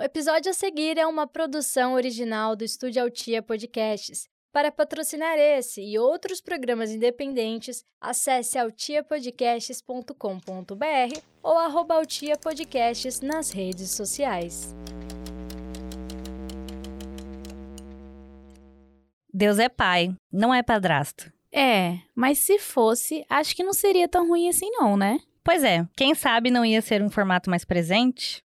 O 0.00 0.02
episódio 0.02 0.50
a 0.50 0.54
seguir 0.54 0.96
é 0.96 1.06
uma 1.06 1.26
produção 1.26 1.92
original 1.92 2.56
do 2.56 2.64
Estúdio 2.64 3.02
Altia 3.02 3.42
Podcasts. 3.42 4.26
Para 4.50 4.72
patrocinar 4.72 5.36
esse 5.36 5.82
e 5.82 5.98
outros 5.98 6.40
programas 6.40 6.90
independentes, 6.90 7.84
acesse 8.00 8.58
altiapodcasts.com.br 8.58 11.20
ou 11.42 11.58
arroba 11.58 11.96
Altia 11.96 12.38
Podcasts 12.38 13.20
nas 13.20 13.50
redes 13.50 13.90
sociais. 13.90 14.74
Deus 19.30 19.58
é 19.58 19.68
pai, 19.68 20.16
não 20.32 20.54
é 20.54 20.62
padrasto. 20.62 21.30
É, 21.52 21.98
mas 22.14 22.38
se 22.38 22.58
fosse, 22.58 23.22
acho 23.28 23.54
que 23.54 23.62
não 23.62 23.74
seria 23.74 24.08
tão 24.08 24.26
ruim 24.26 24.48
assim 24.48 24.70
não, 24.70 24.96
né? 24.96 25.20
Pois 25.44 25.62
é, 25.62 25.86
quem 25.94 26.14
sabe 26.14 26.50
não 26.50 26.64
ia 26.64 26.80
ser 26.80 27.02
um 27.02 27.10
formato 27.10 27.50
mais 27.50 27.66
presente? 27.66 28.42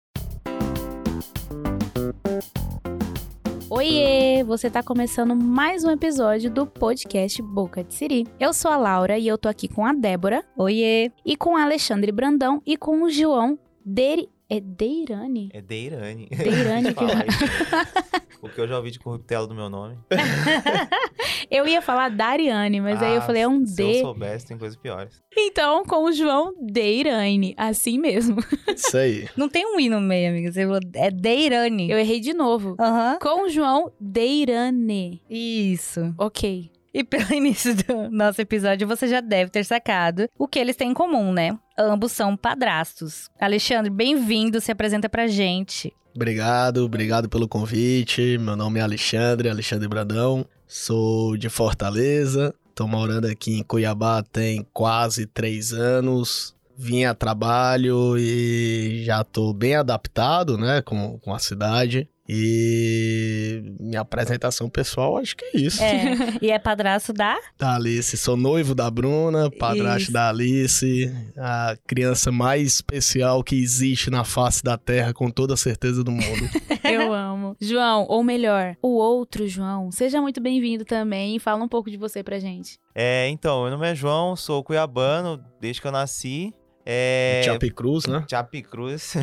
Oiê! 3.83 4.45
Você 4.45 4.71
tá 4.71 4.81
começando 4.81 5.35
mais 5.35 5.83
um 5.83 5.91
episódio 5.91 6.49
do 6.49 6.65
podcast 6.65 7.43
Boca 7.43 7.83
de 7.83 7.93
Siri. 7.93 8.29
Eu 8.39 8.55
sou 8.55 8.71
a 8.71 8.77
Laura 8.77 9.19
e 9.19 9.27
eu 9.27 9.37
tô 9.37 9.49
aqui 9.49 9.67
com 9.67 9.85
a 9.85 9.93
Débora. 9.93 10.45
Oiê! 10.57 11.11
E 11.27 11.37
com 11.37 11.57
a 11.57 11.65
Alexandre 11.65 12.13
Brandão 12.13 12.63
e 12.65 12.77
com 12.77 13.03
o 13.03 13.11
João 13.11 13.59
Deri... 13.85 14.29
É 14.53 14.61
Deirane? 14.61 15.49
É 15.51 15.63
Deirane. 15.63 16.29
Deirane 16.29 16.93
que... 16.93 17.05
Porque 18.39 18.61
eu 18.61 18.69
já 18.69 18.77
ouvi 18.77 18.91
de 18.91 18.99
corruptela 18.99 19.47
do 19.47 19.55
meu 19.55 19.71
nome. 19.71 19.97
eu 21.51 21.67
ia 21.67 21.81
falar 21.81 22.11
Dariane, 22.11 22.79
mas 22.79 23.01
ah, 23.01 23.07
aí 23.07 23.15
eu 23.15 23.23
falei 23.23 23.41
é 23.41 23.49
um 23.49 23.65
se 23.65 23.77
D. 23.77 23.83
Se 23.95 23.99
eu 24.01 24.03
soubesse, 24.03 24.47
tem 24.49 24.59
coisas 24.59 24.77
piores. 24.77 25.23
Então, 25.35 25.85
com 25.87 26.05
o 26.05 26.13
João 26.13 26.53
Deirane, 26.61 27.55
assim 27.57 27.99
mesmo. 27.99 28.45
Isso 28.69 28.95
aí. 28.95 29.27
Não 29.39 29.49
tem 29.49 29.65
um 29.65 29.81
I 29.81 29.89
no 29.89 30.03
meio, 30.03 30.29
amiga. 30.29 30.53
Você 30.53 30.67
falou, 30.67 30.81
é 30.97 31.11
Deirane. 31.11 31.91
Eu 31.91 31.99
errei 31.99 32.21
de 32.21 32.35
novo. 32.35 32.71
Uhum. 32.79 33.19
Com 33.23 33.47
o 33.47 33.49
João 33.49 33.91
Deirane. 33.99 35.23
Isso. 35.31 36.13
Ok. 36.19 36.71
E 36.95 37.03
pelo 37.03 37.33
início 37.33 37.75
do 37.75 38.11
nosso 38.11 38.41
episódio, 38.41 38.87
você 38.87 39.09
já 39.09 39.21
deve 39.21 39.51
ter 39.51 39.65
sacado 39.65 40.29
o 40.39 40.47
que 40.47 40.59
eles 40.59 40.77
têm 40.77 40.91
em 40.91 40.95
comum, 40.95 41.33
né? 41.33 41.59
Ambos 41.79 42.13
são 42.13 42.37
padrastos. 42.37 43.29
Alexandre, 43.41 43.91
bem-vindo, 43.91 44.61
se 44.61 44.71
apresenta 44.71 45.09
pra 45.09 45.27
gente. 45.27 45.93
Obrigado, 46.15 46.85
obrigado 46.85 47.29
pelo 47.29 47.49
convite. 47.49 48.37
Meu 48.39 48.55
nome 48.55 48.79
é 48.79 48.83
Alexandre, 48.83 49.49
Alexandre 49.49 49.89
Brandão. 49.89 50.45
Sou 50.69 51.37
de 51.37 51.49
Fortaleza. 51.49 52.55
Tô 52.75 52.87
morando 52.87 53.27
aqui 53.27 53.59
em 53.59 53.63
Cuiabá 53.63 54.23
tem 54.23 54.67
quase 54.73 55.27
três 55.27 55.73
anos. 55.73 56.55
Vim 56.77 57.05
a 57.05 57.15
trabalho 57.15 58.17
e 58.19 59.03
já 59.05 59.23
tô 59.23 59.53
bem 59.53 59.77
adaptado, 59.77 60.57
né, 60.59 60.83
com, 60.83 61.19
com 61.19 61.35
a 61.35 61.39
cidade. 61.39 62.09
E 62.29 63.75
minha 63.81 64.01
apresentação 64.01 64.71
pessoal, 64.71 65.19
acho 65.19 65.37
que 65.37 65.45
é 65.45 65.59
isso. 65.59 65.83
É. 65.83 66.15
E 66.41 66.51
é 66.51 66.59
padrasto 66.59 67.13
da? 67.13 67.39
Da 67.59 67.75
Alice. 67.75 68.17
Sou 68.17 68.37
noivo 68.37 68.75
da 68.75 68.91
Bruna, 68.91 69.51
padrasto 69.51 70.03
isso. 70.03 70.13
da 70.13 70.29
Alice, 70.29 71.13
a 71.37 71.77
criança 71.87 72.31
mais 72.31 72.75
especial 72.75 73.43
que 73.43 73.57
existe 73.57 74.09
na 74.11 74.25
face 74.25 74.63
da 74.63 74.79
Terra, 74.79 75.13
com 75.13 75.31
toda 75.31 75.55
a 75.55 75.57
certeza 75.57 76.03
do 76.05 76.13
mundo. 76.13 76.49
Eu 76.85 77.13
amo. 77.13 77.57
João, 77.61 78.07
ou 78.09 78.23
melhor, 78.23 78.77
o 78.83 78.97
outro 78.97 79.47
João, 79.47 79.91
seja 79.91 80.21
muito 80.21 80.41
bem-vindo 80.41 80.85
também 80.85 81.39
fala 81.39 81.65
um 81.65 81.69
pouco 81.69 81.91
de 81.91 81.97
você 81.97 82.23
pra 82.23 82.39
gente. 82.39 82.79
É, 82.95 83.29
então, 83.29 83.63
meu 83.63 83.73
nome 83.73 83.91
é 83.91 83.95
João, 83.95 84.37
sou 84.37 84.63
cuiabano 84.63 85.43
desde 85.61 85.81
que 85.81 85.87
eu 85.87 85.93
nasci. 85.93 86.55
É... 86.85 87.43
Chape 87.45 87.71
Cruz, 87.71 88.07
né? 88.07 88.25
Chape 88.29 88.63
Cruz. 88.63 89.15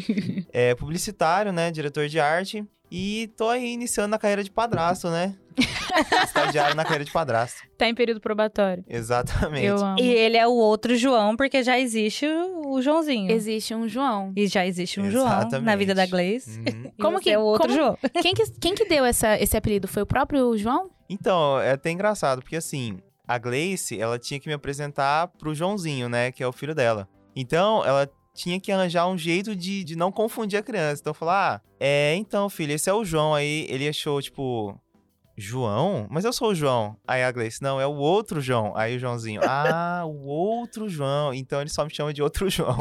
é 0.52 0.74
publicitário, 0.74 1.52
né? 1.52 1.70
Diretor 1.70 2.08
de 2.08 2.20
arte. 2.20 2.64
E 2.90 3.32
tô 3.36 3.48
aí 3.48 3.72
iniciando 3.72 4.08
na 4.08 4.18
carreira 4.18 4.44
de 4.44 4.50
padrasto, 4.50 5.10
né? 5.10 5.36
Estagiário 6.24 6.76
na 6.76 6.84
carreira 6.84 7.04
de 7.04 7.10
padrasto. 7.10 7.62
Tá 7.76 7.88
em 7.88 7.94
período 7.94 8.20
probatório. 8.20 8.84
Exatamente. 8.88 9.64
Eu 9.64 9.76
amo. 9.78 9.98
E 9.98 10.06
ele 10.06 10.36
é 10.36 10.46
o 10.46 10.52
outro 10.52 10.94
João, 10.94 11.36
porque 11.36 11.62
já 11.62 11.78
existe 11.78 12.26
o 12.26 12.80
Joãozinho. 12.80 13.30
Existe 13.30 13.74
um 13.74 13.88
João. 13.88 14.32
E 14.36 14.46
já 14.46 14.66
existe 14.66 15.00
um 15.00 15.06
Exatamente. 15.06 15.50
João 15.50 15.62
na 15.62 15.76
vida 15.76 15.94
da 15.94 16.06
Gleice. 16.06 16.60
Uhum. 16.60 16.92
como 17.00 17.20
que 17.20 17.30
é 17.30 17.38
o 17.38 17.42
outro 17.42 17.68
como, 17.68 17.74
João? 17.74 17.98
Quem 18.22 18.34
que, 18.34 18.50
quem 18.60 18.74
que 18.74 18.84
deu 18.84 19.04
essa, 19.04 19.40
esse 19.40 19.56
apelido? 19.56 19.88
Foi 19.88 20.02
o 20.02 20.06
próprio 20.06 20.56
João? 20.56 20.90
Então, 21.08 21.58
é 21.60 21.72
até 21.72 21.90
engraçado, 21.90 22.42
porque 22.42 22.56
assim, 22.56 22.98
a 23.26 23.38
Gleice, 23.38 24.00
ela 24.00 24.18
tinha 24.18 24.38
que 24.38 24.48
me 24.48 24.54
apresentar 24.54 25.28
pro 25.28 25.54
Joãozinho, 25.54 26.08
né? 26.08 26.30
Que 26.30 26.42
é 26.42 26.46
o 26.46 26.52
filho 26.52 26.74
dela. 26.74 27.08
Então, 27.36 27.84
ela 27.84 28.10
tinha 28.34 28.58
que 28.58 28.72
arranjar 28.72 29.06
um 29.06 29.16
jeito 29.16 29.54
de, 29.54 29.84
de 29.84 29.94
não 29.94 30.10
confundir 30.10 30.58
a 30.58 30.62
criança. 30.62 31.02
Então, 31.02 31.14
falar, 31.14 31.56
ah, 31.56 31.68
é, 31.78 32.14
então, 32.16 32.48
filho, 32.48 32.72
esse 32.72 32.88
é 32.88 32.92
o 32.92 33.04
João. 33.04 33.34
Aí 33.34 33.66
ele 33.68 33.86
achou, 33.86 34.20
tipo, 34.22 34.74
João? 35.36 36.06
Mas 36.10 36.24
eu 36.24 36.32
sou 36.32 36.50
o 36.50 36.54
João. 36.54 36.96
Aí 37.06 37.22
a 37.22 37.30
Gleice, 37.30 37.62
não, 37.62 37.78
é 37.78 37.86
o 37.86 37.94
outro 37.94 38.40
João. 38.40 38.72
Aí 38.74 38.96
o 38.96 38.98
Joãozinho, 38.98 39.42
ah, 39.44 40.04
o 40.06 40.24
outro 40.26 40.88
João. 40.88 41.34
Então 41.34 41.60
ele 41.60 41.68
só 41.68 41.84
me 41.84 41.94
chama 41.94 42.12
de 42.12 42.22
outro 42.22 42.48
João. 42.50 42.78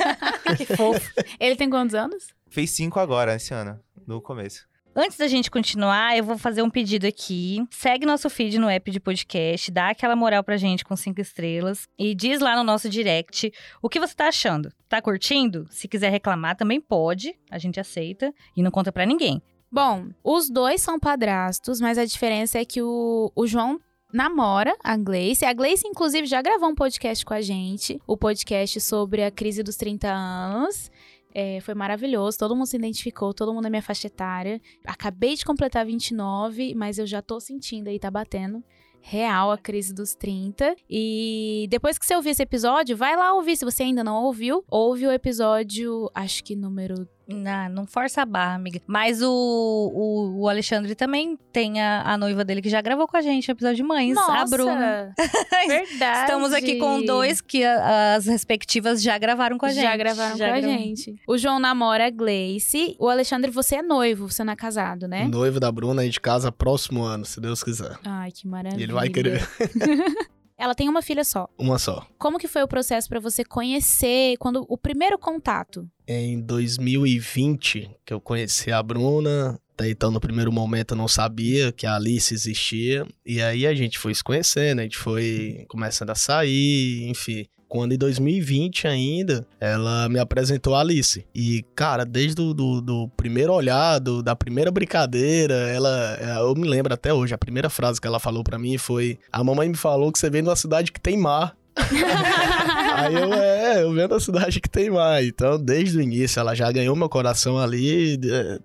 que 0.56 0.64
fofo. 0.64 1.12
Ele 1.38 1.54
tem 1.54 1.68
quantos 1.68 1.94
anos? 1.94 2.28
Fez 2.48 2.70
cinco 2.70 2.98
agora, 2.98 3.34
esse 3.34 3.52
ano, 3.52 3.78
no 4.06 4.22
começo. 4.22 4.66
Antes 5.00 5.16
da 5.16 5.28
gente 5.28 5.48
continuar, 5.48 6.18
eu 6.18 6.24
vou 6.24 6.36
fazer 6.36 6.60
um 6.60 6.68
pedido 6.68 7.06
aqui. 7.06 7.64
Segue 7.70 8.04
nosso 8.04 8.28
feed 8.28 8.58
no 8.58 8.68
app 8.68 8.90
de 8.90 8.98
podcast, 8.98 9.70
dá 9.70 9.90
aquela 9.90 10.16
moral 10.16 10.42
pra 10.42 10.56
gente 10.56 10.84
com 10.84 10.96
cinco 10.96 11.20
estrelas 11.20 11.86
e 11.96 12.16
diz 12.16 12.40
lá 12.40 12.56
no 12.56 12.64
nosso 12.64 12.88
direct 12.88 13.52
o 13.80 13.88
que 13.88 14.00
você 14.00 14.12
tá 14.12 14.26
achando. 14.26 14.72
Tá 14.88 15.00
curtindo? 15.00 15.68
Se 15.70 15.86
quiser 15.86 16.10
reclamar, 16.10 16.56
também 16.56 16.80
pode, 16.80 17.32
a 17.48 17.58
gente 17.58 17.78
aceita 17.78 18.34
e 18.56 18.60
não 18.60 18.72
conta 18.72 18.90
pra 18.90 19.06
ninguém. 19.06 19.40
Bom, 19.70 20.08
os 20.24 20.50
dois 20.50 20.82
são 20.82 20.98
padrastos, 20.98 21.80
mas 21.80 21.96
a 21.96 22.04
diferença 22.04 22.58
é 22.58 22.64
que 22.64 22.82
o, 22.82 23.30
o 23.36 23.46
João 23.46 23.78
namora 24.12 24.76
a 24.82 24.96
Gleice. 24.96 25.44
A 25.44 25.52
Gleice, 25.52 25.86
inclusive, 25.86 26.26
já 26.26 26.42
gravou 26.42 26.70
um 26.70 26.74
podcast 26.74 27.24
com 27.24 27.34
a 27.34 27.40
gente, 27.40 28.00
o 28.04 28.16
podcast 28.16 28.80
sobre 28.80 29.22
a 29.22 29.30
crise 29.30 29.62
dos 29.62 29.76
30 29.76 30.08
anos. 30.08 30.90
É, 31.40 31.60
foi 31.60 31.72
maravilhoso, 31.72 32.36
todo 32.36 32.56
mundo 32.56 32.66
se 32.66 32.76
identificou, 32.76 33.32
todo 33.32 33.54
mundo 33.54 33.68
é 33.68 33.70
minha 33.70 33.80
faixa 33.80 34.08
etária. 34.08 34.60
Acabei 34.84 35.36
de 35.36 35.44
completar 35.44 35.86
29, 35.86 36.74
mas 36.74 36.98
eu 36.98 37.06
já 37.06 37.22
tô 37.22 37.38
sentindo 37.38 37.86
aí, 37.86 37.96
tá 37.96 38.10
batendo 38.10 38.60
real 39.00 39.52
a 39.52 39.56
crise 39.56 39.94
dos 39.94 40.16
30. 40.16 40.74
E 40.90 41.68
depois 41.70 41.96
que 41.96 42.04
você 42.04 42.16
ouvir 42.16 42.30
esse 42.30 42.42
episódio, 42.42 42.96
vai 42.96 43.16
lá 43.16 43.34
ouvir. 43.34 43.56
Se 43.56 43.64
você 43.64 43.84
ainda 43.84 44.02
não 44.02 44.24
ouviu, 44.24 44.64
ouve 44.68 45.06
o 45.06 45.12
episódio, 45.12 46.10
acho 46.12 46.42
que 46.42 46.56
número 46.56 47.08
não, 47.28 47.68
não 47.68 47.86
força 47.86 48.22
a 48.22 48.24
barra, 48.24 48.54
amiga. 48.54 48.80
Mas 48.86 49.20
o, 49.20 49.28
o, 49.30 50.40
o 50.40 50.48
Alexandre 50.48 50.94
também 50.94 51.38
tem 51.52 51.80
a, 51.80 52.02
a, 52.02 52.16
noiva 52.16 52.42
dele 52.42 52.62
que 52.62 52.70
já 52.70 52.80
gravou 52.80 53.06
com 53.06 53.16
a 53.16 53.20
gente 53.20 53.50
o 53.50 53.52
episódio 53.52 53.76
de 53.76 53.82
Mães, 53.82 54.14
Nossa, 54.14 54.32
a 54.32 54.44
Bruna. 54.46 55.14
Verdade. 55.68 56.20
Estamos 56.20 56.52
aqui 56.54 56.76
com 56.76 57.04
dois 57.04 57.40
que 57.42 57.62
a, 57.62 58.14
as 58.14 58.26
respectivas 58.26 59.02
já 59.02 59.18
gravaram 59.18 59.58
com 59.58 59.66
a 59.66 59.70
gente. 59.70 59.82
Já 59.82 59.96
gravaram 59.96 60.36
já 60.38 60.48
com 60.48 60.54
a 60.54 60.60
gente. 60.60 61.14
O 61.28 61.36
João 61.36 61.60
namora 61.60 62.06
a 62.06 62.10
Gleice. 62.10 62.96
O 62.98 63.08
Alexandre, 63.08 63.50
você 63.50 63.76
é 63.76 63.82
noivo, 63.82 64.30
você 64.30 64.42
não 64.42 64.54
é 64.54 64.56
casado, 64.56 65.06
né? 65.06 65.28
Noivo 65.28 65.60
da 65.60 65.70
Bruna, 65.70 66.02
a 66.02 66.04
gente 66.06 66.20
casa 66.20 66.50
próximo 66.50 67.02
ano, 67.02 67.26
se 67.26 67.40
Deus 67.40 67.62
quiser. 67.62 67.98
Ai, 68.04 68.30
que 68.32 68.48
maravilha. 68.48 68.80
E 68.80 68.84
ele 68.84 68.92
vai 68.92 69.08
querer. 69.10 69.46
Ela 70.58 70.74
tem 70.74 70.88
uma 70.88 71.00
filha 71.00 71.22
só. 71.22 71.48
Uma 71.56 71.78
só. 71.78 72.04
Como 72.18 72.38
que 72.38 72.48
foi 72.48 72.62
o 72.62 72.68
processo 72.68 73.08
para 73.08 73.20
você 73.20 73.44
conhecer, 73.44 74.36
quando 74.38 74.66
o 74.68 74.76
primeiro 74.76 75.16
contato? 75.16 75.88
Em 76.06 76.40
2020, 76.40 77.88
que 78.04 78.12
eu 78.12 78.20
conheci 78.20 78.72
a 78.72 78.82
Bruna, 78.82 79.60
até 79.74 79.88
então 79.88 80.10
no 80.10 80.18
primeiro 80.18 80.50
momento 80.50 80.94
eu 80.94 80.96
não 80.96 81.06
sabia 81.06 81.70
que 81.70 81.86
a 81.86 81.94
Alice 81.94 82.34
existia, 82.34 83.06
e 83.24 83.40
aí 83.40 83.66
a 83.66 83.74
gente 83.74 83.98
foi 83.98 84.12
se 84.12 84.24
conhecendo, 84.24 84.80
a 84.80 84.82
gente 84.82 84.98
foi 84.98 85.64
começando 85.68 86.10
a 86.10 86.16
sair, 86.16 87.08
enfim 87.08 87.46
quando 87.68 87.92
em 87.92 87.98
2020 87.98 88.88
ainda, 88.88 89.46
ela 89.60 90.08
me 90.08 90.18
apresentou 90.18 90.74
a 90.74 90.80
Alice. 90.80 91.24
E, 91.34 91.64
cara, 91.74 92.04
desde 92.04 92.40
o 92.40 92.54
do, 92.54 92.80
do 92.80 93.08
primeiro 93.16 93.52
olhar, 93.52 93.98
do, 93.98 94.22
da 94.22 94.34
primeira 94.34 94.70
brincadeira, 94.70 95.54
ela. 95.54 96.18
Eu 96.40 96.54
me 96.54 96.66
lembro 96.66 96.94
até 96.94 97.12
hoje, 97.12 97.34
a 97.34 97.38
primeira 97.38 97.68
frase 97.68 98.00
que 98.00 98.06
ela 98.06 98.18
falou 98.18 98.42
para 98.42 98.58
mim 98.58 98.78
foi: 98.78 99.18
A 99.30 99.44
mamãe 99.44 99.68
me 99.68 99.76
falou 99.76 100.10
que 100.10 100.18
você 100.18 100.30
vem 100.30 100.42
de 100.42 100.48
uma 100.48 100.56
cidade 100.56 100.90
que 100.90 101.00
tem 101.00 101.16
mar. 101.16 101.54
Aí 102.96 103.14
eu, 103.14 103.32
é, 103.34 103.82
eu 103.82 103.92
venho 103.92 104.08
da 104.08 104.18
cidade 104.18 104.60
que 104.60 104.68
tem 104.68 104.90
mar. 104.90 105.22
Então, 105.22 105.62
desde 105.62 105.98
o 105.98 106.02
início, 106.02 106.40
ela 106.40 106.54
já 106.54 106.72
ganhou 106.72 106.96
meu 106.96 107.08
coração 107.08 107.58
ali. 107.58 108.16
De, 108.16 108.60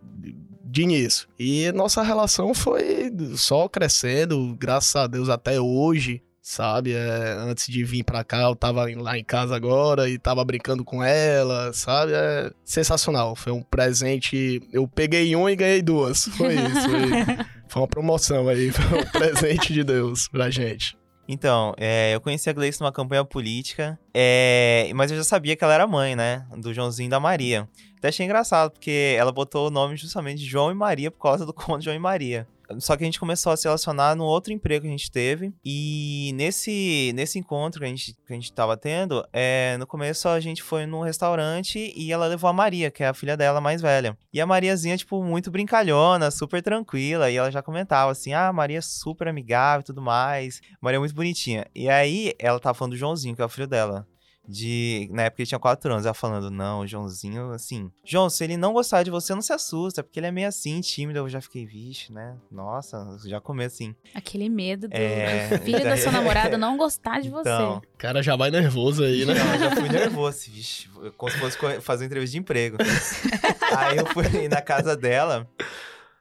de 0.64 0.82
início. 0.82 1.28
E 1.38 1.72
nossa 1.72 2.02
relação 2.02 2.52
foi 2.52 3.14
só 3.36 3.70
crescendo, 3.70 4.58
graças 4.60 4.96
a 4.96 5.06
Deus, 5.06 5.30
até 5.30 5.62
hoje 5.62 6.20
sabe? 6.44 6.94
É, 6.94 7.36
antes 7.40 7.68
de 7.68 7.84
vir 7.86 8.04
pra 8.04 8.24
cá, 8.24 8.42
eu 8.42 8.56
tava 8.56 8.86
lá 8.98 9.18
em 9.18 9.24
casa 9.24 9.56
agora 9.56 10.10
e 10.10 10.20
tava 10.20 10.44
brincando 10.44 10.84
com 10.84 11.02
ela, 11.02 11.72
sabe? 11.74 12.12
É 12.14 12.52
sensacional. 12.66 13.36
Foi 13.36 13.54
um 13.54 13.64
presente. 13.64 14.62
Eu 14.72 14.86
peguei 14.88 15.34
um 15.36 15.50
e 15.50 15.56
ganhei 15.56 15.82
duas. 15.82 16.26
Foi 16.38 16.54
isso. 16.54 16.90
Foi, 16.90 17.46
foi 17.70 17.82
uma 17.82 17.88
promoção 17.88 18.50
aí. 18.50 18.70
Foi 18.70 19.00
um 19.00 19.06
presente 19.06 19.74
de 19.74 19.84
Deus 19.84 20.28
pra 20.28 20.50
gente. 20.50 20.98
Então, 21.26 21.74
é, 21.78 22.14
eu 22.14 22.20
conheci 22.20 22.50
a 22.50 22.54
Gleice 22.54 22.82
numa 22.82 22.92
campanha 22.92 23.24
política 23.24 23.98
É, 24.14 24.92
mas 24.94 25.10
eu 25.10 25.16
já 25.16 25.24
sabia 25.24 25.56
que 25.56 25.64
ela 25.64 25.74
era 25.74 25.88
mãe, 25.88 26.18
né? 26.18 26.46
Do 26.58 26.74
Joãozinho 26.74 27.08
e 27.08 27.10
da 27.10 27.20
Maria. 27.20 27.68
Até 27.98 28.10
achei 28.10 28.26
engraçado, 28.26 28.72
porque 28.72 29.16
ela 29.18 29.32
botou 29.32 29.68
o 29.68 29.72
nome 29.72 29.96
justamente 29.96 30.40
de 30.40 30.46
João 30.46 30.70
e 30.70 30.74
Maria 30.74 31.10
por 31.10 31.22
causa 31.22 31.46
do 31.46 31.54
conto 31.54 31.86
João 31.86 31.96
e 31.96 32.00
Maria. 32.00 32.46
Só 32.80 32.96
que 32.96 33.04
a 33.04 33.06
gente 33.06 33.20
começou 33.20 33.52
a 33.52 33.58
se 33.58 33.66
relacionar 33.66 34.16
no 34.16 34.24
outro 34.24 34.54
emprego 34.54 34.84
que 34.84 34.88
a 34.88 34.92
gente 34.92 35.12
teve. 35.12 35.54
E 35.64 36.32
nesse, 36.36 37.12
nesse 37.16 37.38
encontro 37.40 37.80
que 37.80 37.86
a 37.86 37.90
gente, 37.90 38.14
que 38.26 38.34
a 38.34 38.36
gente 38.36 38.52
tava 38.54 38.78
tendo, 38.78 39.26
é, 39.32 39.76
no 39.78 39.86
começo 39.86 40.28
a 40.28 40.40
gente 40.40 40.64
foi 40.64 40.86
num 40.86 41.02
restaurante 41.02 41.94
e 41.96 42.12
ela 42.12 42.28
levou 42.28 42.50
a 42.50 42.54
Maria, 42.54 42.92
que 42.92 43.04
é 43.04 43.08
a 43.08 43.14
filha 43.14 43.38
dela 43.38 43.62
mais 43.62 43.82
velha. 43.82 44.18
E 44.34 44.40
a 44.40 44.46
Mariazinha, 44.46 44.98
tipo, 44.98 45.24
muito 45.24 45.52
brincalhona, 45.52 46.32
super 46.32 46.62
tranquila. 46.62 47.30
E 47.30 47.36
ela 47.36 47.52
já 47.52 47.62
comentava 47.62 48.12
assim: 48.12 48.34
ah, 48.34 48.52
Maria 48.52 48.80
é 48.80 48.82
super 48.82 49.28
amigável 49.28 49.82
e 49.82 49.86
tudo 49.86 50.02
mais. 50.02 50.62
Maria 50.82 50.98
é 50.98 51.00
muito 51.00 51.16
bonitinha. 51.16 51.66
E 51.76 51.90
aí 51.90 52.34
ela 52.40 52.60
tava 52.60 52.74
falando 52.74 52.94
do 52.94 52.98
Joãozinho, 52.98 53.36
que 53.36 53.42
é 53.42 53.46
o 53.46 53.50
filho 53.50 53.68
dela 53.68 54.08
de. 54.48 55.10
Na 55.12 55.24
época 55.24 55.42
ele 55.42 55.48
tinha 55.48 55.60
4 55.60 55.92
anos, 55.92 56.06
ela 56.06 56.14
falando, 56.14 56.50
não, 56.52 56.82
o 56.82 56.88
Joãozinho, 56.88 57.52
assim. 57.52 57.92
João, 58.04 58.30
se 58.30 58.44
ele 58.44 58.58
não 58.58 58.74
gostar 58.74 59.04
de 59.04 59.12
você, 59.12 59.34
não 59.34 59.42
se 59.42 59.54
assusta, 59.54 60.04
porque 60.04 60.20
ele 60.20 60.28
é 60.28 60.32
meio 60.32 60.48
assim, 60.48 60.82
tímido. 60.82 61.20
Eu 61.20 61.30
já 61.30 61.40
fiquei, 61.42 61.66
vixe, 61.66 62.12
né? 62.12 62.36
Nossa, 62.52 63.18
já 63.26 63.40
começo 63.40 63.76
assim. 63.76 63.96
Aquele 64.14 64.50
medo 64.50 64.88
do, 64.88 64.94
É, 64.94 65.58
filho 65.60 65.82
da 65.84 65.98
sua 65.98 66.12
namorada 66.12 66.58
não 66.58 66.78
gostar 66.78 67.22
de 67.22 67.30
você. 67.30 67.50
Então, 67.50 67.78
O 67.94 67.98
cara 67.98 68.22
já 68.22 68.36
vai 68.36 68.52
nervoso 68.52 69.04
aí, 69.04 69.26
né? 69.26 69.34
Não, 69.34 69.54
eu 69.54 69.60
já 69.60 69.76
fui 69.76 69.90
nervoso, 69.90 70.52
vixe, 70.52 70.90
como 71.18 71.32
se 71.32 71.38
fosse 71.38 71.82
fazer 71.82 72.06
entrevista 72.06 72.32
de 72.34 72.40
emprego. 72.40 72.78
Aí 73.76 73.98
eu 73.98 74.06
fui 74.06 74.48
na 74.48 74.62
casa 74.62 74.96
dela 74.96 75.48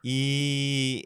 e 0.05 1.05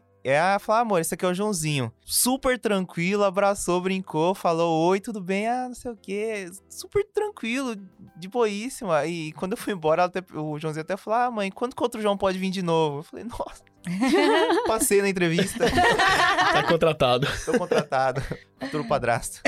falou, 0.60 0.78
ah, 0.78 0.80
amor, 0.82 1.00
esse 1.00 1.14
aqui 1.14 1.24
é 1.24 1.28
o 1.28 1.34
Joãozinho. 1.34 1.92
Super 2.04 2.58
tranquilo, 2.58 3.24
abraçou, 3.24 3.80
brincou, 3.80 4.34
falou, 4.34 4.88
oi, 4.88 5.00
tudo 5.00 5.20
bem? 5.20 5.46
Ah, 5.48 5.68
não 5.68 5.74
sei 5.74 5.90
o 5.92 5.96
quê. 5.96 6.50
Super 6.68 7.04
tranquilo, 7.12 7.76
de 8.16 8.28
boíssima. 8.28 9.06
E 9.06 9.32
quando 9.32 9.52
eu 9.52 9.56
fui 9.58 9.72
embora, 9.72 10.04
até- 10.04 10.22
o 10.34 10.58
Joãozinho 10.58 10.82
até 10.82 10.96
falou, 10.96 11.18
ah, 11.20 11.30
mãe, 11.30 11.50
quando 11.50 11.74
que 11.76 11.82
outro 11.82 12.00
João 12.00 12.16
pode 12.16 12.38
vir 12.38 12.50
de 12.50 12.62
novo? 12.62 12.98
Eu 12.98 13.02
falei, 13.02 13.24
nossa. 13.24 13.62
Passei 14.66 15.00
na 15.00 15.08
entrevista, 15.08 15.64
Tá 15.70 16.62
contratado. 16.64 17.26
tô 17.44 17.58
contratado. 17.58 18.22
Futuro 18.58 18.88
padrasto. 18.88 19.40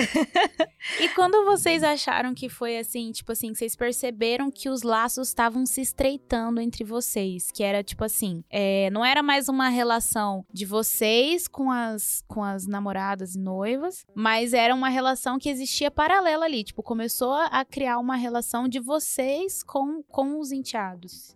E 1.00 1.08
quando 1.11 1.44
vocês 1.44 1.82
acharam 1.82 2.35
que 2.35 2.49
foi 2.49 2.79
assim, 2.79 3.11
tipo 3.11 3.32
assim, 3.32 3.52
que 3.52 3.58
vocês 3.58 3.75
perceberam 3.75 4.50
que 4.50 4.69
os 4.69 4.82
laços 4.82 5.29
estavam 5.29 5.64
se 5.64 5.81
estreitando 5.81 6.61
entre 6.61 6.85
vocês? 6.85 7.50
Que 7.50 7.62
era 7.62 7.82
tipo 7.82 8.05
assim, 8.05 8.44
é, 8.50 8.90
não 8.90 9.05
era 9.05 9.23
mais 9.23 9.49
uma 9.49 9.69
relação 9.70 10.44
de 10.52 10.67
vocês 10.67 11.49
com 11.49 11.70
as, 11.70 12.23
com 12.29 12.44
as 12.44 12.67
namoradas 12.67 13.35
e 13.35 13.38
noivas, 13.38 14.05
mas 14.14 14.52
era 14.52 14.75
uma 14.75 14.90
relação 14.90 15.38
que 15.38 15.49
existia 15.49 15.90
paralela 15.90 16.44
ali. 16.44 16.62
Tipo, 16.62 16.82
começou 16.82 17.32
a, 17.32 17.46
a 17.46 17.64
criar 17.64 17.99
uma 17.99 18.17
relação 18.17 18.69
de 18.69 18.79
vocês 18.79 19.62
com, 19.62 20.02
com 20.02 20.38
os 20.38 20.52
enteados. 20.52 21.35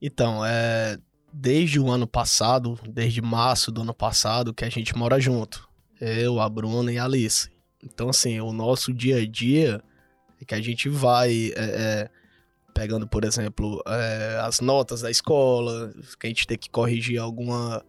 Então, 0.00 0.44
é. 0.44 0.98
Desde 1.36 1.80
o 1.80 1.90
ano 1.90 2.06
passado, 2.06 2.78
desde 2.88 3.20
março 3.20 3.72
do 3.72 3.82
ano 3.82 3.92
passado, 3.92 4.54
que 4.54 4.64
a 4.64 4.70
gente 4.70 4.96
mora 4.96 5.18
junto. 5.18 5.68
Eu, 6.00 6.40
a 6.40 6.48
Bruna 6.48 6.92
e 6.92 6.98
a 6.98 7.04
Alice. 7.04 7.50
Então, 7.82 8.08
assim, 8.08 8.40
o 8.40 8.52
nosso 8.52 8.92
dia 8.92 9.16
a 9.16 9.26
dia 9.26 9.82
é 10.40 10.44
que 10.44 10.54
a 10.54 10.60
gente 10.60 10.88
vai 10.88 11.52
é, 11.56 11.64
é, 11.64 12.10
pegando, 12.72 13.06
por 13.06 13.24
exemplo, 13.24 13.82
é, 13.86 14.38
as 14.42 14.60
notas 14.60 15.00
da 15.00 15.10
escola, 15.10 15.92
que 16.20 16.26
a 16.26 16.28
gente 16.28 16.46
tem 16.46 16.56
que 16.56 16.70
corrigir 16.70 17.18
alguma. 17.18 17.84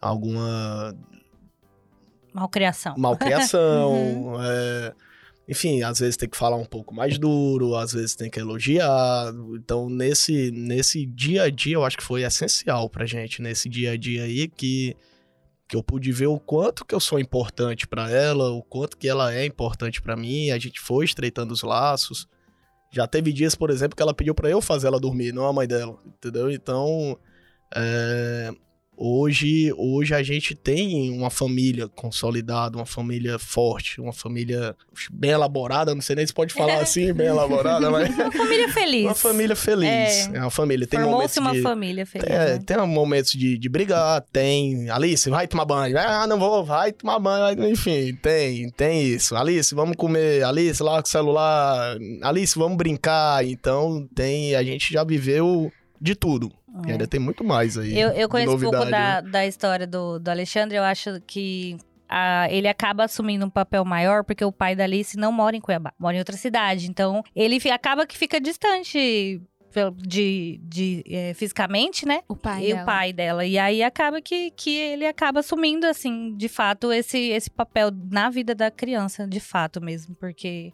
alguma 0.00 0.94
Malcriação. 2.32 2.94
malcriação. 2.96 4.36
é, 4.40 4.94
enfim, 5.48 5.82
às 5.82 5.98
vezes 6.00 6.16
tem 6.16 6.28
que 6.28 6.36
falar 6.36 6.56
um 6.56 6.64
pouco 6.64 6.94
mais 6.94 7.18
duro, 7.18 7.74
às 7.74 7.92
vezes 7.92 8.14
tem 8.14 8.28
que 8.28 8.38
elogiar. 8.38 9.32
Então, 9.54 9.88
nesse, 9.88 10.50
nesse 10.50 11.06
dia 11.06 11.44
a 11.44 11.50
dia, 11.50 11.76
eu 11.76 11.84
acho 11.86 11.96
que 11.96 12.04
foi 12.04 12.22
essencial 12.22 12.90
pra 12.90 13.06
gente, 13.06 13.40
nesse 13.40 13.66
dia 13.66 13.92
a 13.92 13.96
dia 13.96 14.24
aí, 14.24 14.46
que, 14.46 14.94
que 15.66 15.74
eu 15.74 15.82
pude 15.82 16.12
ver 16.12 16.26
o 16.26 16.38
quanto 16.38 16.84
que 16.84 16.94
eu 16.94 17.00
sou 17.00 17.18
importante 17.18 17.88
pra 17.88 18.10
ela, 18.10 18.50
o 18.50 18.62
quanto 18.62 18.98
que 18.98 19.08
ela 19.08 19.34
é 19.34 19.46
importante 19.46 20.02
pra 20.02 20.16
mim. 20.16 20.50
A 20.50 20.58
gente 20.58 20.78
foi 20.80 21.06
estreitando 21.06 21.54
os 21.54 21.62
laços. 21.62 22.28
Já 22.92 23.06
teve 23.06 23.32
dias, 23.32 23.54
por 23.54 23.70
exemplo, 23.70 23.96
que 23.96 24.02
ela 24.02 24.12
pediu 24.12 24.34
pra 24.34 24.50
eu 24.50 24.60
fazer 24.60 24.88
ela 24.88 25.00
dormir, 25.00 25.32
não 25.32 25.46
a 25.46 25.52
mãe 25.52 25.66
dela, 25.66 25.98
entendeu? 26.06 26.50
Então, 26.50 27.18
é, 27.74 28.52
hoje, 28.98 29.72
hoje 29.76 30.12
a 30.12 30.22
gente 30.22 30.54
tem 30.54 31.10
uma 31.12 31.30
família 31.30 31.88
consolidada, 31.88 32.76
uma 32.76 32.84
família 32.84 33.38
forte, 33.38 34.00
uma 34.00 34.12
família 34.12 34.74
bem 35.10 35.30
elaborada, 35.30 35.94
não 35.94 36.02
sei 36.02 36.16
nem 36.16 36.26
se 36.26 36.34
pode 36.34 36.52
falar 36.52 36.80
assim, 36.80 37.12
bem 37.12 37.28
elaborada, 37.28 37.88
mas 37.90 38.12
Uma 38.14 38.32
família 38.32 38.68
feliz. 38.68 39.04
uma 39.04 39.14
família 39.14 39.56
feliz. 39.56 40.28
É, 40.32 40.40
uma 40.40 40.50
família. 40.50 40.86
Tem 40.86 41.00
momentos 41.00 41.36
uma 41.36 41.52
de, 41.52 41.62
família 41.62 42.04
feliz. 42.04 42.28
é, 42.28 42.54
né? 42.54 42.62
tem 42.66 42.76
momentos 42.86 43.32
de, 43.32 43.56
de 43.56 43.68
brigar, 43.68 44.24
tem. 44.32 44.90
Alice, 44.90 45.30
vai 45.30 45.46
tomar 45.46 45.64
banho. 45.64 45.96
Ah, 45.98 46.26
não 46.26 46.38
vou, 46.38 46.64
vai 46.64 46.92
tomar 46.92 47.18
banho. 47.20 47.68
Enfim, 47.68 48.14
tem, 48.20 48.68
tem 48.70 49.02
isso. 49.04 49.36
Alice, 49.36 49.74
vamos 49.74 49.96
comer. 49.96 50.42
Alice, 50.44 50.82
lá 50.82 51.00
com 51.00 51.08
o 51.08 51.10
celular. 51.10 51.96
Alice, 52.22 52.58
vamos 52.58 52.76
brincar. 52.76 53.44
Então, 53.44 54.08
tem. 54.14 54.54
A 54.56 54.62
gente 54.62 54.92
já 54.92 55.04
viveu 55.04 55.70
de 56.00 56.14
tudo. 56.14 56.50
E 56.86 56.88
É. 56.88 56.92
ainda 56.92 57.06
tem 57.06 57.18
muito 57.20 57.42
mais 57.44 57.76
aí. 57.78 57.98
Eu, 57.98 58.10
eu 58.10 58.28
conheço 58.28 58.56
um 58.56 58.60
pouco 58.60 58.84
da, 58.84 59.22
né? 59.22 59.30
da 59.30 59.46
história 59.46 59.86
do, 59.86 60.18
do 60.18 60.28
Alexandre, 60.30 60.76
eu 60.76 60.82
acho 60.82 61.20
que 61.26 61.76
ah, 62.08 62.46
ele 62.50 62.68
acaba 62.68 63.04
assumindo 63.04 63.44
um 63.44 63.50
papel 63.50 63.84
maior 63.84 64.24
porque 64.24 64.44
o 64.44 64.52
pai 64.52 64.74
da 64.74 64.84
Alice 64.84 65.16
não 65.16 65.30
mora 65.32 65.56
em 65.56 65.60
Cuiabá, 65.60 65.92
mora 65.98 66.16
em 66.16 66.18
outra 66.20 66.36
cidade. 66.36 66.88
Então, 66.88 67.22
ele 67.34 67.60
fi- 67.60 67.70
acaba 67.70 68.06
que 68.06 68.16
fica 68.16 68.40
distante 68.40 69.40
de, 69.98 70.58
de, 70.64 71.04
eh, 71.06 71.34
fisicamente, 71.34 72.06
né? 72.06 72.22
O 72.26 72.34
pai 72.34 72.64
e 72.64 72.68
dela. 72.68 72.82
o 72.82 72.84
pai 72.86 73.12
dela. 73.12 73.44
E 73.44 73.58
aí 73.58 73.82
acaba 73.82 74.20
que, 74.20 74.50
que 74.52 74.74
ele 74.74 75.06
acaba 75.06 75.40
assumindo, 75.40 75.86
assim, 75.86 76.34
de 76.36 76.48
fato, 76.48 76.92
esse, 76.92 77.18
esse 77.30 77.50
papel 77.50 77.90
na 78.10 78.30
vida 78.30 78.54
da 78.54 78.70
criança, 78.70 79.26
de 79.26 79.38
fato 79.38 79.80
mesmo, 79.80 80.16
porque 80.16 80.72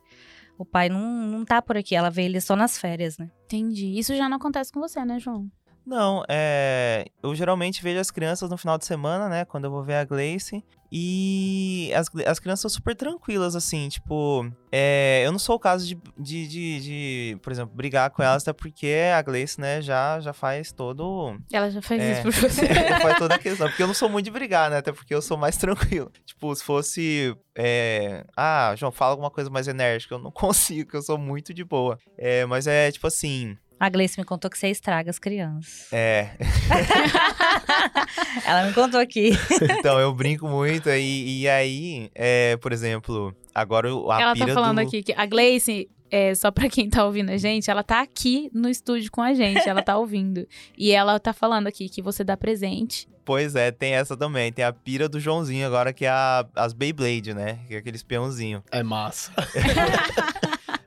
o 0.57 0.65
pai 0.65 0.89
não, 0.89 1.01
não 1.27 1.45
tá 1.45 1.61
por 1.61 1.77
aqui, 1.77 1.95
ela 1.97 2.09
vê 2.11 2.23
ele 2.23 2.41
só 2.41 2.55
nas 2.57 2.79
férias, 2.79 3.19
né? 3.19 3.29
Entendi. 3.47 3.99
Isso 3.99 4.15
já 4.15 4.29
não 4.29 4.37
acontece 4.37 4.73
com 4.73 4.81
você, 4.81 5.05
né, 5.05 5.19
João? 5.19 5.51
Não, 5.87 6.23
é. 6.29 7.05
Eu 7.23 7.35
geralmente 7.35 7.83
vejo 7.83 8.01
as 8.01 8.11
crianças 8.11 8.49
no 8.51 8.57
final 8.57 8.79
de 8.79 8.87
semana, 8.87 9.29
né? 9.29 9.45
Quando 9.45 9.65
eu 9.65 9.71
vou 9.71 9.83
ver 9.83 9.95
a 9.97 10.05
Gleice. 10.05 10.65
E 10.97 11.91
as, 11.93 12.07
as 12.25 12.39
crianças 12.39 12.61
são 12.61 12.71
super 12.71 12.95
tranquilas, 12.95 13.57
assim, 13.57 13.89
tipo. 13.89 14.49
É, 14.71 15.23
eu 15.27 15.33
não 15.33 15.41
sou 15.41 15.57
o 15.57 15.59
caso 15.59 15.85
de, 15.87 15.97
de, 16.17 16.47
de, 16.47 16.81
de, 16.81 17.39
por 17.43 17.51
exemplo, 17.53 17.75
brigar 17.75 18.11
com 18.11 18.23
elas, 18.23 18.43
até 18.43 18.53
porque 18.53 18.95
a 19.13 19.21
Gleice, 19.21 19.61
né, 19.61 19.83
já, 19.83 20.21
já 20.21 20.33
faz 20.33 20.71
todo. 20.71 21.37
Ela 21.53 21.69
já 21.69 21.83
faz 21.83 22.01
É. 22.01 22.13
isso 22.13 22.23
por 22.23 22.33
você. 22.49 22.67
faz 23.03 23.19
toda 23.19 23.35
a 23.35 23.39
questão. 23.41 23.67
Porque 23.69 23.83
eu 23.83 23.89
não 23.89 23.95
sou 23.95 24.09
muito 24.09 24.27
de 24.27 24.31
brigar, 24.31 24.71
né? 24.71 24.77
Até 24.79 24.93
porque 24.93 25.13
eu 25.13 25.21
sou 25.21 25.37
mais 25.37 25.57
tranquilo. 25.59 26.13
Tipo, 26.25 26.55
se 26.55 26.63
fosse. 26.63 27.37
é, 27.59 28.25
Ah, 28.37 28.73
João, 28.77 28.93
fala 28.93 29.11
alguma 29.13 29.31
coisa 29.33 29.51
mais 29.51 29.67
enérgica. 29.67 30.15
Eu 30.15 30.21
não 30.21 30.31
consigo, 30.33 30.91
que 30.91 30.97
eu 30.97 31.03
sou 31.03 31.19
muito 31.19 31.53
de 31.53 31.65
boa. 31.65 31.99
É, 32.17 32.47
mas 32.47 32.69
é 32.69 32.93
tipo 32.93 33.07
assim. 33.09 33.57
A 33.79 33.89
Gleice 33.89 34.19
me 34.19 34.25
contou 34.25 34.51
que 34.51 34.59
você 34.59 34.69
estraga 34.69 35.11
as 35.11 35.19
crianças. 35.19 35.93
É. 35.93 36.31
Ela 38.47 38.67
me 38.67 38.73
contou 38.73 39.01
aqui. 39.01 39.33
Então, 39.79 39.99
eu 39.99 40.13
brinco 40.15 40.49
muito. 40.49 40.89
E, 40.91 41.43
e 41.43 41.49
aí, 41.49 42.11
é, 42.15 42.57
por 42.57 42.73
exemplo, 42.73 43.35
agora 43.55 43.95
o- 43.95 44.11
a 44.11 44.21
ela 44.21 44.33
pira 44.33 44.47
tá 44.47 44.55
falando 44.55 44.77
do... 44.81 44.87
aqui 44.87 45.03
que 45.03 45.13
a 45.13 45.27
Gleice, 45.27 45.89
é, 46.11 46.35
só 46.35 46.51
pra 46.51 46.69
quem 46.71 46.89
tá 46.89 47.05
ouvindo 47.05 47.31
a 47.31 47.37
gente, 47.37 47.71
ela 47.71 47.83
tá 47.83 48.01
aqui 48.01 48.49
no 48.55 48.69
estúdio 48.69 49.11
com 49.11 49.21
a 49.21 49.35
gente, 49.35 49.69
ela 49.69 49.83
tá 49.83 49.97
ouvindo. 49.99 50.47
E 50.79 50.93
ela 50.93 51.19
tá 51.21 51.33
falando 51.33 51.67
aqui 51.67 51.89
que 51.89 52.01
você 52.01 52.25
dá 52.25 52.37
presente. 52.37 53.07
Pois 53.25 53.55
é, 53.57 53.71
tem 53.71 53.95
essa 53.95 54.17
também. 54.17 54.53
Tem 54.53 54.65
a 54.65 54.73
pira 54.73 55.09
do 55.09 55.19
Joãozinho 55.19 55.67
agora, 55.67 55.93
que 55.95 56.05
é 56.05 56.11
a, 56.11 56.47
as 56.55 56.73
Beyblade, 56.75 57.33
né? 57.35 57.59
Que 57.67 57.75
é 57.75 57.79
aqueles 57.79 58.03
peãozinhos. 58.03 58.63
É 58.71 58.83
massa. 58.83 59.33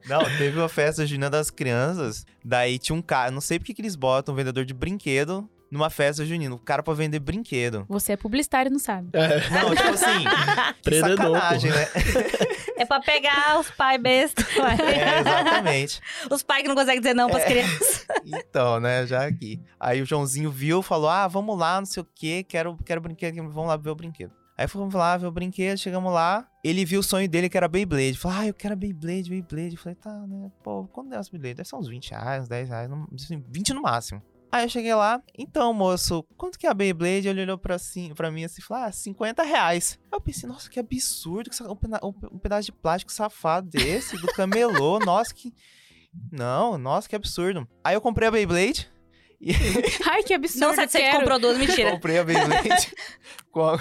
Não, 0.07 0.23
teve 0.37 0.57
uma 0.57 0.69
festa 0.69 1.05
junina 1.05 1.29
das 1.29 1.49
crianças. 1.49 2.25
Daí 2.43 2.77
tinha 2.79 2.95
um 2.95 3.01
cara, 3.01 3.31
não 3.31 3.41
sei 3.41 3.59
porque 3.59 3.73
que 3.73 3.81
eles 3.81 3.95
botam 3.95 4.33
um 4.33 4.37
vendedor 4.37 4.65
de 4.65 4.73
brinquedo 4.73 5.49
numa 5.69 5.89
festa 5.89 6.25
junina. 6.25 6.55
O 6.55 6.59
cara 6.59 6.81
pra 6.81 6.93
vender 6.93 7.19
brinquedo. 7.19 7.85
Você 7.89 8.13
é 8.13 8.17
publicitário 8.17 8.69
e 8.69 8.71
não 8.71 8.79
sabe. 8.79 9.09
É, 9.13 9.49
Não, 9.49 9.75
tipo 9.75 9.89
assim, 9.89 10.23
que 10.81 10.95
sacanagem, 10.99 11.71
né? 11.71 11.87
É 12.77 12.85
pra 12.85 13.01
pegar 13.01 13.59
os 13.59 13.69
pais 13.71 14.01
bestos. 14.01 14.45
É, 14.57 15.19
exatamente. 15.19 15.99
Os 16.31 16.41
pais 16.43 16.61
que 16.61 16.67
não 16.69 16.75
conseguem 16.75 17.01
dizer 17.01 17.13
não 17.13 17.29
pras 17.29 17.43
É. 17.43 17.45
crianças. 17.47 18.05
Então, 18.25 18.79
né, 18.79 19.05
já 19.05 19.25
aqui. 19.25 19.59
Aí 19.79 20.01
o 20.01 20.05
Joãozinho 20.05 20.51
viu, 20.51 20.81
falou: 20.81 21.09
"Ah, 21.09 21.27
vamos 21.27 21.57
lá, 21.57 21.79
não 21.79 21.85
sei 21.85 22.01
o 22.03 22.07
quê, 22.15 22.45
quero 22.47 22.77
quero 22.85 22.99
brinquedo, 23.01 23.35
vamos 23.35 23.67
lá 23.67 23.77
ver 23.77 23.89
o 23.89 23.95
brinquedo". 23.95 24.31
Aí 24.57 24.67
fomos 24.67 24.93
lá 24.95 25.15
ver 25.17 25.27
o 25.27 25.31
brinquedo, 25.31 25.77
chegamos 25.77 26.11
lá, 26.11 26.49
ele 26.63 26.83
viu 26.83 26.99
o 26.99 27.03
sonho 27.03 27.29
dele 27.29 27.47
que 27.47 27.55
era 27.57 27.67
Beyblade. 27.67 28.17
Falou: 28.17 28.37
"Ah, 28.39 28.47
eu 28.47 28.53
quero 28.53 28.75
Beyblade, 28.75 29.29
Beyblade". 29.29 29.75
Eu 29.75 29.81
falei: 29.81 29.95
"Tá, 29.95 30.11
né? 30.27 30.49
Pô, 30.63 30.85
quanto 30.87 31.13
é 31.13 31.17
essa 31.17 31.29
Beyblade? 31.29 31.55
Deve 31.55 31.69
ser 31.69 31.75
uns 31.75 31.87
20 31.87 32.09
reais, 32.11 32.43
uns 32.43 32.49
10 32.49 32.67
reais, 32.69 32.89
no- 32.89 33.07
assim, 33.13 33.43
20 33.49 33.73
no 33.73 33.81
máximo". 33.81 34.21
Aí 34.51 34.63
eu 34.63 34.69
cheguei 34.69 34.95
lá, 34.95 35.21
então, 35.37 35.73
moço, 35.73 36.23
quanto 36.37 36.57
que 36.57 36.65
é 36.65 36.69
a 36.69 36.73
Beyblade? 36.73 37.27
Ele 37.27 37.41
olhou 37.41 37.57
pra, 37.57 37.75
assim, 37.75 38.13
pra 38.15 38.31
mim 38.31 38.45
assim 38.45 38.61
e 38.61 38.63
falou, 38.63 38.85
ah, 38.85 38.91
50 38.93 39.43
reais. 39.43 39.99
Aí 40.05 40.15
eu 40.15 40.21
pensei, 40.21 40.47
nossa, 40.47 40.69
que 40.69 40.79
absurdo, 40.79 41.49
que 41.49 41.63
um, 41.63 41.67
um- 42.07 42.35
um 42.35 42.39
pedaço 42.39 42.67
de 42.67 42.71
plástico 42.71 43.11
safado 43.11 43.69
desse, 43.69 44.15
do 44.17 44.27
camelô, 44.27 44.99
nossa, 45.05 45.33
que... 45.33 45.53
Não, 46.31 46.77
nossa, 46.77 47.07
que 47.09 47.15
absurdo. 47.15 47.67
Aí 47.83 47.93
eu 47.93 48.01
comprei 48.01 48.27
a 48.27 48.31
Beyblade, 48.31 48.89
e 49.39 49.51
Ai, 50.09 50.23
que 50.23 50.33
absurdo. 50.33 50.67
Não 50.67 50.73
você 50.75 50.99
quero. 50.99 51.19
comprou 51.19 51.39
duas, 51.39 51.57
mentira. 51.57 51.91
comprei 51.91 52.17
a 52.17 52.23
Beyblade 52.23 52.91
com 53.51 53.63
a, 53.63 53.77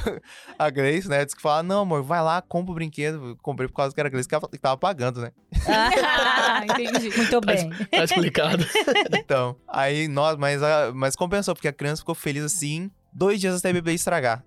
a 0.58 0.70
Grace, 0.70 1.08
né? 1.08 1.24
Disse 1.24 1.36
que 1.36 1.42
fala, 1.42 1.62
não, 1.62 1.80
amor, 1.80 2.02
vai 2.02 2.22
lá, 2.22 2.42
compra 2.42 2.72
o 2.72 2.74
brinquedo. 2.74 3.36
Comprei 3.42 3.68
por 3.68 3.74
causa 3.74 3.94
que 3.94 4.00
era 4.00 4.08
a 4.08 4.10
Grace 4.10 4.28
que 4.28 4.34
ela- 4.34 4.48
que 4.50 4.58
tava 4.58 4.76
pagando, 4.76 5.20
né? 5.20 5.32
Ah, 5.66 6.62
entendi. 6.64 7.16
Muito 7.16 7.40
bem. 7.40 7.70
Tá 7.90 8.04
explicado. 8.04 8.64
Então, 9.18 9.56
aí, 9.68 10.08
nós, 10.08 10.36
mas, 10.36 10.62
a- 10.62 10.92
mas 10.94 11.16
compensou, 11.16 11.54
porque 11.54 11.68
a 11.68 11.72
criança 11.72 12.02
ficou 12.02 12.14
feliz 12.14 12.44
assim, 12.44 12.90
dois 13.12 13.40
dias 13.40 13.56
até 13.56 13.70
a 13.70 13.72
Beyblade 13.72 13.96
estragar. 13.96 14.44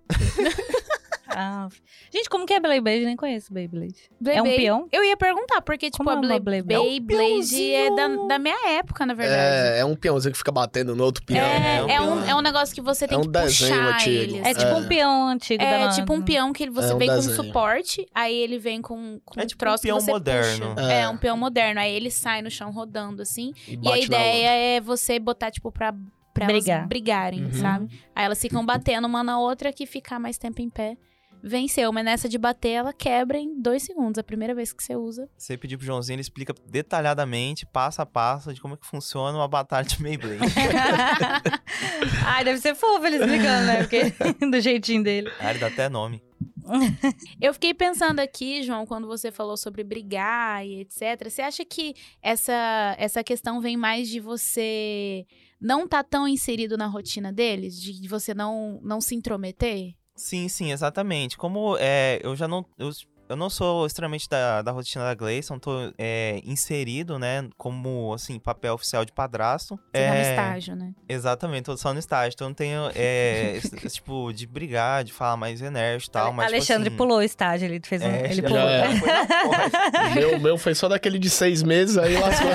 Ah, 1.42 1.70
Gente, 2.14 2.30
como 2.30 2.46
que 2.46 2.54
é 2.54 2.60
Beyblade? 2.60 3.06
Nem 3.06 3.16
conheço 3.16 3.54
Beyblade. 3.54 3.96
É 4.12 4.42
um 4.42 4.44
Beyblade- 4.44 4.56
peão? 4.58 4.88
Eu 4.92 5.04
ia 5.04 5.16
perguntar, 5.16 5.62
porque, 5.62 5.86
tipo, 5.90 5.98
Como 5.98 6.10
a 6.10 6.14
é 6.14 6.16
uma 6.18 6.22
Blade- 6.40 6.44
Beyblade? 6.64 7.00
Beyblade 7.00 7.72
é 7.74 7.96
da, 7.96 8.08
da 8.28 8.40
minha 8.40 8.70
época, 8.78 9.06
na 9.06 9.14
verdade. 9.14 9.42
É, 9.76 9.80
é 9.80 9.86
um 9.86 9.96
peãozinho 9.96 10.32
que 10.34 10.38
fica 10.38 10.52
batendo 10.52 10.96
no 10.96 11.04
outro 11.04 11.24
peão. 11.24 11.40
É, 11.46 11.78
é 11.78 11.82
um 11.84 11.90
é, 11.90 12.02
um, 12.02 12.06
peão. 12.22 12.30
é 12.30 12.36
um 12.36 12.42
negócio 12.42 12.76
que 12.76 12.82
você 12.82 13.08
tem 13.08 13.16
É 13.16 13.20
um 13.20 13.24
que 13.24 13.30
desenho 13.30 13.74
puxar 13.76 13.96
antigo. 13.96 14.12
ele. 14.16 14.38
É 14.40 14.42
assim. 14.52 14.54
tipo 14.60 14.74
um 14.76 14.88
peão 14.88 15.28
antigo 15.30 15.64
da 15.64 15.70
É 15.70 15.86
na- 15.86 15.90
tipo 15.92 16.14
um 16.14 16.22
peão 16.22 16.52
que 16.52 16.70
você 16.70 16.92
É 16.92 16.96
um 16.96 16.98
vem 16.98 17.08
com 17.10 17.16
desenho. 17.16 17.36
suporte, 17.36 18.06
aí 18.14 18.36
ele 18.36 18.60
vem 18.60 18.82
com, 18.82 19.22
com 19.24 19.40
É 19.40 19.44
um 19.44 19.48
tipo 19.48 19.64
um 19.64 19.66
troço 19.68 19.84
peão 19.84 19.98
que 19.98 20.04
você 20.04 20.12
moderno. 20.12 20.76
puxa. 20.76 20.92
É. 20.92 21.00
É. 21.02 21.10
um 21.10 21.18
peão 21.18 21.38
moderno. 21.38 21.80
Aí 21.80 21.94
ele 21.96 22.12
sai 22.12 22.42
no 22.42 22.52
chão 22.52 22.72
rodando, 22.72 23.22
assim. 23.22 23.54
E, 23.68 23.80
E 23.82 23.92
a 23.92 23.98
ideia 23.98 24.50
é 24.78 24.82
você 24.82 25.18
botar, 25.20 25.52
tipo, 25.52 25.72
pra, 25.72 25.94
pra 26.34 26.46
Brigar. 26.48 26.78
elas 26.80 26.88
brigarem, 26.90 27.46
Uhum. 27.46 27.54
sabe? 27.54 27.88
Aí 28.16 28.26
elas 28.26 28.42
ficam 28.42 28.66
batendo 28.66 29.06
uma 29.08 29.24
na 29.24 29.40
outra 29.40 29.72
que 29.72 29.86
ficar 29.86 30.20
mais 30.20 30.38
tempo 30.38 30.62
em 30.62 30.70
pé. 30.70 30.98
Venceu, 31.42 31.92
mas 31.92 32.06
nessa 32.06 32.28
de 32.28 32.38
bater, 32.38 32.70
ela 32.70 32.94
quebra 32.94 33.38
em 33.38 33.62
dois 33.62 33.84
segundos. 33.84 34.18
A 34.18 34.24
primeira 34.24 34.54
vez 34.54 34.74
que 34.74 34.84
você 34.84 34.96
usa. 34.96 35.30
Você 35.38 35.58
pedir 35.58 35.78
pro 35.78 35.86
Joãozinho, 35.86 36.16
ele 36.16 36.22
explica 36.22 36.54
detalhadamente, 36.68 37.66
passo 37.66 38.02
a 38.02 38.06
passo, 38.06 38.54
de 38.54 38.62
como 38.62 38.74
é 38.74 38.78
que 38.78 38.86
funciona 38.86 39.38
uma 39.38 39.48
batalha 39.48 39.86
de 39.86 39.98
Beyblade. 39.98 40.40
Ai, 42.26 42.44
deve 42.44 42.60
ser 42.60 42.76
fofo 42.76 43.06
ele 43.06 43.18
explicando, 43.18 43.66
né? 43.66 43.78
Porque 43.80 44.14
do 44.50 44.60
jeitinho 44.60 45.04
dele. 45.04 45.32
ah, 45.40 45.50
ele 45.52 45.60
dá 45.60 45.68
até 45.68 45.90
nome. 45.90 46.22
Eu 47.42 47.54
fiquei 47.54 47.74
pensando 47.74 48.20
aqui, 48.20 48.64
João, 48.64 48.86
quando 48.86 49.08
você 49.08 49.32
falou 49.32 49.58
sobre 49.58 49.84
brigar 49.84 50.66
e 50.66 50.82
etc. 50.82 51.30
Você 51.30 51.42
acha 51.42 51.66
que 51.66 51.96
essa, 52.22 52.96
essa 52.98 53.24
questão 53.24 53.60
vem 53.62 53.76
mais 53.76 54.10
de 54.10 54.20
você 54.20 55.26
não 55.60 55.86
estar 55.86 56.04
tão 56.04 56.28
inserido 56.28 56.78
na 56.78 56.88
rotina 56.88 57.32
deles? 57.32 57.80
De 57.82 58.08
você 58.08 58.34
não, 58.34 58.80
não 58.84 59.02
se 59.02 59.16
intrometer? 59.16 59.96
Sim, 60.20 60.50
sim, 60.50 60.72
exatamente. 60.72 61.38
Como 61.38 61.78
é, 61.80 62.20
eu 62.22 62.36
já 62.36 62.46
não. 62.48 62.66
Eu, 62.78 62.92
eu 63.30 63.36
não 63.36 63.48
sou 63.50 63.86
extremamente 63.86 64.28
da, 64.28 64.62
da 64.64 64.72
rotina 64.72 65.06
da 65.06 65.14
Gleison, 65.14 65.60
tô 65.60 65.94
é, 66.00 66.42
inserido, 66.44 67.20
né, 67.20 67.48
como, 67.58 68.12
assim, 68.12 68.40
papel 68.40 68.74
oficial 68.74 69.06
de 69.06 69.14
padrasto. 69.14 69.76
Você 69.76 70.04
tá 70.04 70.10
no 70.10 70.16
É, 70.16 70.30
estágio, 70.32 70.76
né? 70.76 70.92
Exatamente, 71.08 71.64
tô 71.66 71.78
só 71.78 71.94
no 71.94 72.00
estágio. 72.00 72.34
Então 72.36 72.48
eu 72.48 72.50
não 72.50 72.56
tenho, 72.56 72.92
é, 72.96 73.54
esse, 73.64 73.76
esse 73.86 73.96
tipo, 73.98 74.34
de 74.34 74.46
brigar, 74.48 75.04
de 75.04 75.14
falar 75.14 75.38
mais 75.38 75.62
enérgico 75.62 76.10
e 76.10 76.14
tal. 76.14 76.34
Mas, 76.34 76.48
tipo 76.48 76.56
Alexandre 76.58 76.88
assim, 76.90 76.98
pulou 76.98 77.20
o 77.20 77.22
estágio, 77.22 77.68
ele 77.68 77.80
fez 77.86 78.02
um. 78.02 78.08
É, 78.08 78.32
ele 78.32 78.42
pulou. 78.42 78.60
O 78.60 80.12
meu, 80.16 80.36
o 80.36 80.40
meu 80.42 80.58
foi 80.58 80.74
só 80.76 80.90
daquele 80.90 81.20
de 81.20 81.30
seis 81.30 81.62
meses, 81.64 81.98
aí 81.98 82.18
lascou. 82.18 82.50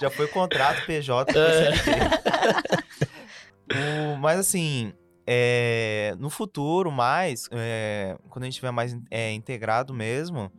Já 0.00 0.08
foi 0.10 0.28
contrato 0.28 0.86
PJ. 0.86 1.32
É. 1.36 1.72
O- 3.74 4.16
mas 4.18 4.38
assim, 4.38 4.92
é, 5.26 6.14
no 6.18 6.28
futuro, 6.30 6.90
mais, 6.90 7.48
é, 7.52 8.16
quando 8.28 8.42
a 8.42 8.46
gente 8.46 8.54
estiver 8.54 8.70
mais 8.70 8.96
é, 9.10 9.32
integrado 9.32 9.92
mesmo, 9.94 10.50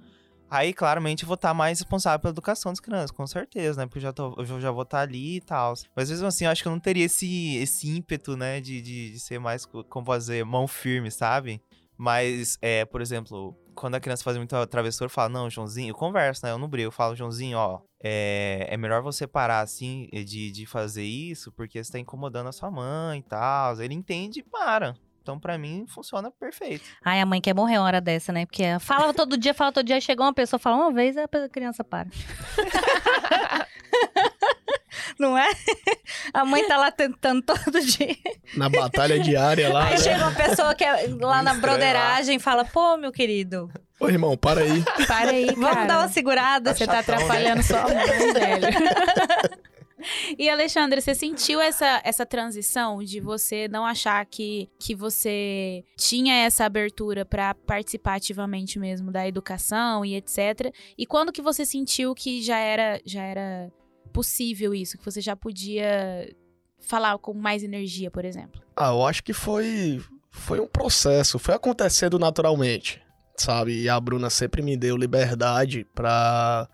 aí 0.50 0.74
claramente 0.74 1.24
eu 1.24 1.27
vou 1.27 1.36
estar 1.36 1.53
mais 1.53 1.79
responsável 1.79 2.20
pela 2.20 2.32
educação 2.32 2.72
das 2.72 2.79
crianças, 2.79 3.12
com 3.12 3.25
certeza, 3.25 3.82
né? 3.82 3.86
Porque 3.88 3.98
eu 4.00 4.03
já, 4.03 4.13
tô, 4.13 4.36
eu 4.38 4.62
já 4.62 4.72
vou 4.72 4.84
estar 4.84 5.00
ali 5.01 5.38
e 5.38 5.41
tal. 5.41 5.74
Mas 5.96 6.10
mesmo 6.10 6.27
assim, 6.27 6.46
eu 6.46 6.51
acho 6.51 6.62
que 6.62 6.67
eu 6.67 6.72
não 6.72 6.79
teria 6.79 7.05
esse, 7.05 7.58
esse 7.58 7.89
ímpeto, 7.89 8.38
né, 8.38 8.62
de, 8.62 8.82
de, 8.82 9.12
de 9.12 9.20
ser 9.20 9.39
mais, 9.39 9.65
co- 9.65 9.84
como 9.84 10.05
fazer, 10.05 10.43
mão 10.46 10.67
firme, 10.67 11.10
sabe? 11.12 11.62
Mas, 11.98 12.58
é, 12.62 12.86
por 12.86 13.01
exemplo, 13.01 13.55
quando 13.75 13.95
a 13.95 13.99
criança 13.99 14.23
faz 14.23 14.37
muita 14.37 14.65
travessura, 14.67 15.05
eu 15.05 15.09
falo, 15.09 15.33
não, 15.33 15.49
Joãozinho, 15.49 15.89
eu 15.89 15.95
converso, 15.95 16.45
né? 16.45 16.51
Eu 16.51 16.57
não 16.57 16.67
brigo, 16.67 16.87
eu 16.87 16.91
falo, 16.91 17.15
Joãozinho, 17.15 17.57
ó, 17.57 17.81
é, 18.03 18.67
é 18.69 18.77
melhor 18.77 19.01
você 19.01 19.25
parar 19.25 19.61
assim 19.61 20.07
de, 20.11 20.51
de 20.51 20.65
fazer 20.65 21.03
isso, 21.03 21.51
porque 21.51 21.83
você 21.83 21.91
tá 21.91 21.99
incomodando 21.99 22.47
a 22.47 22.51
sua 22.51 22.69
mãe 22.69 23.19
e 23.19 23.23
tal. 23.23 23.81
Ele 23.81 23.93
entende 23.93 24.39
e 24.39 24.43
para. 24.43 24.95
Então, 25.23 25.39
pra 25.39 25.57
mim, 25.57 25.85
funciona 25.87 26.29
perfeito. 26.29 26.83
Ai, 27.01 27.21
a 27.21 27.25
mãe 27.25 27.39
quer 27.39 27.55
morrer 27.55 27.77
uma 27.77 27.85
hora 27.85 28.01
dessa, 28.01 28.33
né? 28.33 28.45
Porque 28.45 28.77
fala 28.81 29.13
todo 29.13 29.37
dia, 29.37 29.53
fala 29.53 29.71
todo 29.71 29.85
dia, 29.85 30.01
chegou 30.01 30.25
uma 30.25 30.33
pessoa, 30.33 30.59
fala 30.59 30.75
uma 30.75 30.91
vez, 30.91 31.15
a 31.15 31.25
criança 31.49 31.81
para. 31.81 32.09
Não 35.23 35.37
é? 35.37 35.49
A 36.33 36.43
mãe 36.43 36.67
tá 36.67 36.75
lá 36.75 36.91
tentando 36.91 37.41
todo 37.41 37.79
dia. 37.79 38.17
Na 38.57 38.67
batalha 38.67 39.17
diária 39.19 39.71
lá. 39.71 39.85
Aí 39.85 39.91
né? 39.91 39.97
chega 39.97 40.17
uma 40.17 40.35
pessoa 40.35 40.75
que 40.75 40.83
é 40.83 40.91
lá 40.91 41.41
na 41.41 41.53
Estranho 41.53 41.55
lá. 41.55 41.61
broderagem 41.61 42.35
e 42.35 42.39
fala: 42.39 42.65
pô, 42.65 42.97
meu 42.97 43.09
querido, 43.09 43.71
Ô, 43.97 44.09
irmão, 44.09 44.35
para 44.35 44.59
aí. 44.59 44.83
Para 45.07 45.29
aí, 45.29 45.45
vamos 45.45 45.69
cara. 45.69 45.85
dar 45.85 45.99
uma 45.99 46.09
segurada. 46.09 46.73
Você 46.73 46.85
tá 46.85 46.95
Chatão, 46.95 47.15
né? 47.15 47.23
atrapalhando 47.23 47.63
sua 47.63 47.83
mãe, 47.83 48.33
velho. 48.33 49.63
E 50.37 50.49
Alexandre, 50.49 50.99
você 50.99 51.15
sentiu 51.15 51.61
essa, 51.61 52.01
essa 52.03 52.25
transição 52.25 53.01
de 53.01 53.21
você 53.21 53.69
não 53.69 53.85
achar 53.85 54.25
que, 54.25 54.69
que 54.77 54.93
você 54.93 55.83
tinha 55.95 56.35
essa 56.43 56.65
abertura 56.65 57.23
pra 57.23 57.53
participar 57.53 58.15
ativamente 58.15 58.77
mesmo 58.77 59.13
da 59.13 59.25
educação 59.25 60.03
e 60.03 60.15
etc. 60.15 60.73
E 60.97 61.05
quando 61.05 61.31
que 61.31 61.41
você 61.41 61.65
sentiu 61.65 62.13
que 62.13 62.41
já 62.41 62.57
era 62.57 62.99
já 63.05 63.23
era 63.23 63.71
possível 64.13 64.74
isso, 64.74 64.98
que 64.98 65.03
você 65.03 65.20
já 65.20 65.36
podia 65.36 66.34
falar 66.79 67.17
com 67.17 67.34
mais 67.34 67.63
energia, 67.63 68.12
por 68.12 68.24
exemplo? 68.24 68.62
Ah, 68.75 68.89
eu 68.89 69.05
acho 69.05 69.24
que 69.24 69.34
foi, 69.34 70.01
foi 70.29 70.60
um 70.60 70.67
processo, 70.67 71.39
foi 71.39 71.55
acontecendo 71.55 72.20
naturalmente, 72.20 73.01
sabe? 73.36 73.82
E 73.82 73.89
a 73.89 74.00
Bruna 74.00 74.29
sempre 74.29 74.62
me 74.62 74.77
deu 74.77 74.96
liberdade 74.96 75.86
pra, 75.96 76.70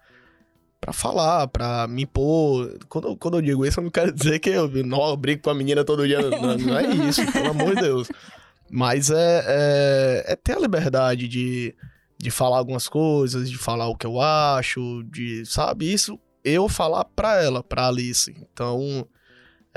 pra 0.82 0.92
falar, 0.92 1.48
pra 1.48 1.88
me 1.88 2.04
impor. 2.04 2.78
Quando, 2.90 3.16
quando 3.16 3.38
eu 3.38 3.42
digo 3.42 3.66
isso, 3.66 3.80
eu 3.80 3.84
não 3.84 3.92
quero 3.92 4.12
dizer 4.12 4.40
que 4.40 4.50
eu, 4.50 4.68
não, 4.84 5.10
eu 5.10 5.40
com 5.42 5.50
a 5.50 5.56
menina 5.56 5.86
todo 5.86 6.06
dia, 6.06 6.22
não, 6.22 6.58
não 6.58 6.78
é 6.78 6.88
isso, 7.08 7.26
pelo 7.32 7.52
amor 7.52 7.76
de 7.76 7.82
Deus. 7.82 8.12
Mas 8.72 9.10
é, 9.10 9.44
é, 9.48 10.34
é 10.34 10.36
ter 10.36 10.58
a 10.58 10.60
liberdade 10.60 11.28
de, 11.28 11.74
de 12.18 12.30
falar 12.30 12.58
algumas 12.58 12.88
coisas, 12.88 13.50
de 13.50 13.58
falar 13.58 13.88
o 13.88 13.96
que 13.96 14.06
eu 14.06 14.22
acho, 14.22 15.04
de, 15.06 15.44
sabe? 15.46 15.92
Isso 15.92 16.20
eu 16.44 16.68
falar 16.70 17.06
pra 17.06 17.42
ela, 17.42 17.64
pra 17.64 17.88
Alice. 17.88 18.32
Então, 18.52 19.08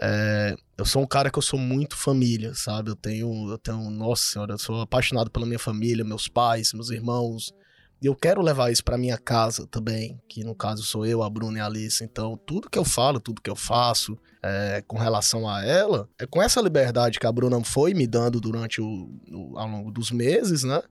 é, 0.01 0.55
eu 0.79 0.85
sou 0.85 1.03
um 1.03 1.07
cara 1.07 1.31
que 1.31 1.39
eu 1.39 1.43
sou 1.43 1.59
muito 1.59 1.97
família, 1.97 2.55
sabe? 2.55 2.91
Eu 2.91 2.97
tenho, 2.97 3.51
eu 3.51 3.59
tenho, 3.59 3.91
nossa 3.91 4.23
senhora, 4.25 4.55
eu 4.55 4.59
sou 4.59 4.81
apaixonado 4.81 5.31
pela 5.31 5.47
minha 5.47 5.59
família, 5.59 6.05
meus 6.05 6.29
pais, 6.29 6.73
meus 6.73 6.91
irmãos. 6.91 7.53
E 8.01 8.07
eu 8.07 8.17
quero 8.17 8.43
levar 8.43 8.73
isso 8.73 8.83
pra 8.83 8.99
minha 8.99 9.17
casa 9.17 9.65
também, 9.69 10.21
que 10.29 10.43
no 10.43 10.57
caso 10.57 10.83
sou 10.83 11.07
eu, 11.07 11.23
a 11.23 11.31
Bruna 11.31 11.59
e 11.59 11.61
a 11.61 11.67
Alice. 11.67 12.03
Então, 12.03 12.37
tudo 12.47 12.69
que 12.69 12.79
eu 12.79 12.85
falo, 12.85 13.21
tudo 13.21 13.41
que 13.41 13.49
eu 13.51 13.55
faço 13.55 14.19
é, 14.43 14.83
com 14.89 14.99
relação 14.99 15.49
a 15.49 15.65
ela, 15.65 16.09
é 16.19 16.27
com 16.27 16.43
essa 16.43 16.61
liberdade 16.61 17.21
que 17.21 17.27
a 17.29 17.31
Bruna 17.33 17.63
foi 17.63 17.95
me 17.95 18.07
dando 18.09 18.41
durante 18.41 18.81
o, 18.81 19.09
o- 19.31 19.57
ao 19.57 19.69
longo 19.69 19.93
dos 19.93 20.11
meses, 20.11 20.65
né? 20.65 20.83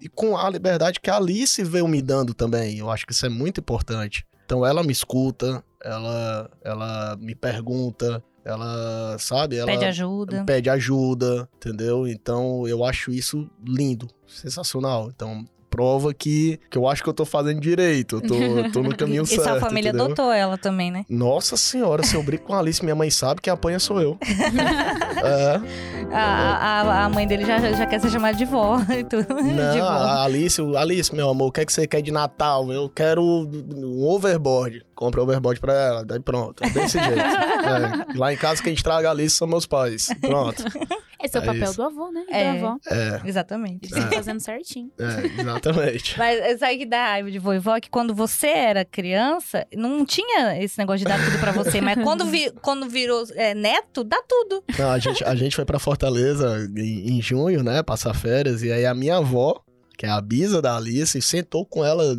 E 0.00 0.08
com 0.08 0.38
a 0.38 0.48
liberdade 0.48 1.00
que 1.00 1.10
a 1.10 1.16
Alice 1.16 1.62
veio 1.64 1.86
me 1.86 2.00
dando 2.00 2.32
também. 2.32 2.78
Eu 2.78 2.88
acho 2.90 3.04
que 3.04 3.12
isso 3.12 3.26
é 3.26 3.28
muito 3.28 3.60
importante. 3.60 4.24
Então, 4.48 4.64
ela 4.64 4.82
me 4.82 4.92
escuta, 4.92 5.62
ela, 5.84 6.50
ela 6.64 7.16
me 7.20 7.34
pergunta, 7.34 8.24
ela, 8.42 9.14
sabe? 9.18 9.58
Ela 9.58 9.66
Pede 9.66 9.84
ajuda. 9.84 10.42
pede 10.46 10.70
ajuda, 10.70 11.46
entendeu? 11.56 12.08
Então 12.08 12.66
eu 12.66 12.82
acho 12.82 13.10
isso 13.10 13.46
lindo, 13.62 14.08
sensacional. 14.26 15.10
Então 15.14 15.44
prova 15.70 16.12
que, 16.14 16.58
que 16.70 16.76
eu 16.78 16.88
acho 16.88 17.02
que 17.02 17.08
eu 17.08 17.14
tô 17.14 17.24
fazendo 17.24 17.60
direito, 17.60 18.16
eu 18.16 18.20
tô, 18.20 18.34
eu 18.34 18.72
tô 18.72 18.82
no 18.82 18.96
caminho 18.96 19.22
E 19.24 19.26
certo. 19.26 19.42
sua 19.44 19.60
família 19.60 19.88
entendeu? 19.90 20.06
adotou 20.06 20.32
ela 20.32 20.56
também, 20.58 20.90
né? 20.90 21.04
Nossa 21.08 21.56
senhora, 21.56 22.02
se 22.02 22.14
eu 22.14 22.22
brigo 22.22 22.44
com 22.44 22.54
a 22.54 22.58
Alice, 22.58 22.82
minha 22.82 22.94
mãe 22.94 23.10
sabe 23.10 23.40
que 23.40 23.50
apanha 23.50 23.78
sou 23.78 24.00
eu. 24.00 24.18
é, 25.24 25.60
A, 26.12 26.20
a, 26.20 27.04
a 27.04 27.08
mãe 27.08 27.26
dele 27.26 27.44
já, 27.44 27.58
já 27.72 27.86
quer 27.86 28.00
ser 28.00 28.10
chamada 28.10 28.36
de 28.36 28.44
vó 28.44 28.78
e 28.90 29.04
tudo. 29.04 29.26
de 29.42 29.52
não, 29.54 29.78
vó. 29.78 29.84
a 29.84 30.24
Alice, 30.24 30.60
Alice, 30.76 31.14
meu 31.14 31.28
amor, 31.28 31.48
o 31.48 31.52
que 31.52 31.60
é 31.60 31.64
que 31.66 31.72
você 31.72 31.86
quer 31.86 32.00
de 32.02 32.10
Natal? 32.10 32.72
Eu 32.72 32.88
quero 32.88 33.22
um 33.22 34.04
overboard. 34.08 34.84
Compra 34.94 35.22
overboard 35.22 35.60
pra 35.60 35.72
ela, 35.74 36.04
daí 36.04 36.18
pronto, 36.20 36.62
desse 36.72 36.98
jeito. 36.98 37.20
É, 37.20 38.16
lá 38.18 38.32
em 38.32 38.36
casa 38.36 38.62
quem 38.62 38.72
estraga 38.74 39.08
a 39.08 39.12
Alice 39.12 39.36
são 39.36 39.46
meus 39.46 39.66
pais. 39.66 40.08
Pronto. 40.20 40.64
É, 41.28 41.30
Esse 41.30 41.36
é 41.36 41.40
o 41.40 41.42
É 41.42 41.46
papel 41.46 41.62
isso. 41.64 41.76
do 41.76 41.82
avô, 41.82 42.10
né? 42.10 42.24
É. 42.30 42.52
Do 42.58 42.66
avô. 42.66 42.80
É, 42.90 43.20
Exatamente. 43.28 43.86
Eles 43.86 43.96
estão 43.96 44.12
fazendo 44.12 44.40
certinho. 44.40 44.90
é, 44.98 45.40
exatamente. 45.40 46.16
Mas 46.18 46.58
sabe 46.58 46.78
que 46.78 46.86
dá 46.86 47.06
raiva 47.08 47.30
de 47.30 47.38
vovó 47.38 47.76
é 47.76 47.80
que 47.80 47.90
quando 47.90 48.14
você 48.14 48.48
era 48.48 48.84
criança, 48.84 49.66
não 49.74 50.04
tinha 50.04 50.62
esse 50.62 50.78
negócio 50.78 50.98
de 51.00 51.04
dar 51.04 51.22
tudo 51.24 51.38
pra 51.38 51.52
você. 51.52 51.80
Mas 51.80 52.02
quando, 52.02 52.24
vi- 52.24 52.50
quando 52.62 52.88
virou 52.88 53.24
é, 53.34 53.54
neto, 53.54 54.02
dá 54.04 54.20
tudo. 54.26 54.62
Não, 54.78 54.90
a, 54.90 54.98
gente, 54.98 55.22
a 55.24 55.34
gente 55.34 55.54
foi 55.56 55.64
pra 55.64 55.78
Fortaleza 55.78 56.68
em, 56.76 57.18
em 57.18 57.22
junho, 57.22 57.62
né? 57.62 57.82
Passar 57.82 58.14
férias. 58.14 58.62
E 58.62 58.72
aí 58.72 58.84
a 58.86 58.94
minha 58.94 59.16
avó, 59.16 59.60
que 59.96 60.06
é 60.06 60.08
a 60.10 60.20
bisa 60.20 60.60
da 60.62 60.76
Alice, 60.76 61.20
sentou 61.22 61.64
com 61.66 61.84
ela 61.84 62.16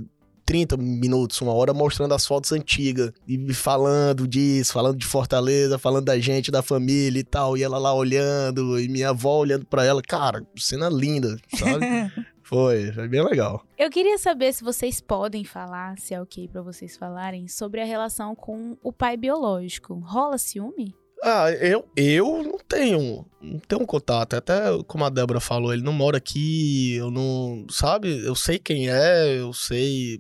30 0.50 0.78
minutos, 0.78 1.40
uma 1.42 1.54
hora, 1.54 1.76
mostrando 1.76 2.12
as 2.16 2.26
fotos 2.26 2.52
antigas. 2.52 3.12
E 3.28 3.54
falando 3.54 4.28
disso, 4.28 4.74
falando 4.74 4.98
de 4.98 5.06
Fortaleza, 5.06 5.78
falando 5.78 6.06
da 6.06 6.18
gente, 6.18 6.50
da 6.50 6.64
família 6.64 7.20
e 7.20 7.24
tal. 7.24 7.56
E 7.56 7.62
ela 7.62 7.78
lá 7.78 7.94
olhando, 7.94 8.80
e 8.80 8.90
minha 8.90 9.10
avó 9.10 9.38
olhando 9.38 9.68
pra 9.68 9.86
ela. 9.86 10.02
Cara, 10.02 10.44
cena 10.58 10.90
linda, 10.90 11.38
sabe? 11.56 11.86
foi, 12.42 12.92
foi 12.92 13.08
bem 13.08 13.24
legal. 13.24 13.64
Eu 13.78 13.92
queria 13.92 14.18
saber 14.18 14.52
se 14.52 14.64
vocês 14.64 15.00
podem 15.00 15.44
falar, 15.44 16.00
se 16.00 16.16
é 16.16 16.20
ok 16.20 16.48
pra 16.48 16.64
vocês 16.64 16.98
falarem, 16.98 17.48
sobre 17.48 17.80
a 17.80 17.86
relação 17.86 18.34
com 18.34 18.76
o 18.82 18.92
pai 18.92 19.18
biológico. 19.18 20.00
Rola 20.04 20.40
ciúme? 20.40 20.96
Ah, 21.22 21.52
eu, 21.52 21.86
eu 21.96 22.42
não 22.44 22.58
tenho, 22.58 23.24
não 23.40 23.60
tenho 23.60 23.86
contato. 23.86 24.34
Até 24.34 24.56
como 24.88 25.06
a 25.06 25.10
Débora 25.10 25.40
falou, 25.40 25.72
ele 25.72 25.84
não 25.84 25.94
mora 25.94 26.18
aqui, 26.18 26.96
eu 26.96 27.12
não, 27.12 27.68
sabe? 27.70 28.26
Eu 28.26 28.34
sei 28.34 28.58
quem 28.58 28.90
é, 28.90 29.38
eu 29.38 29.54
sei 29.54 30.20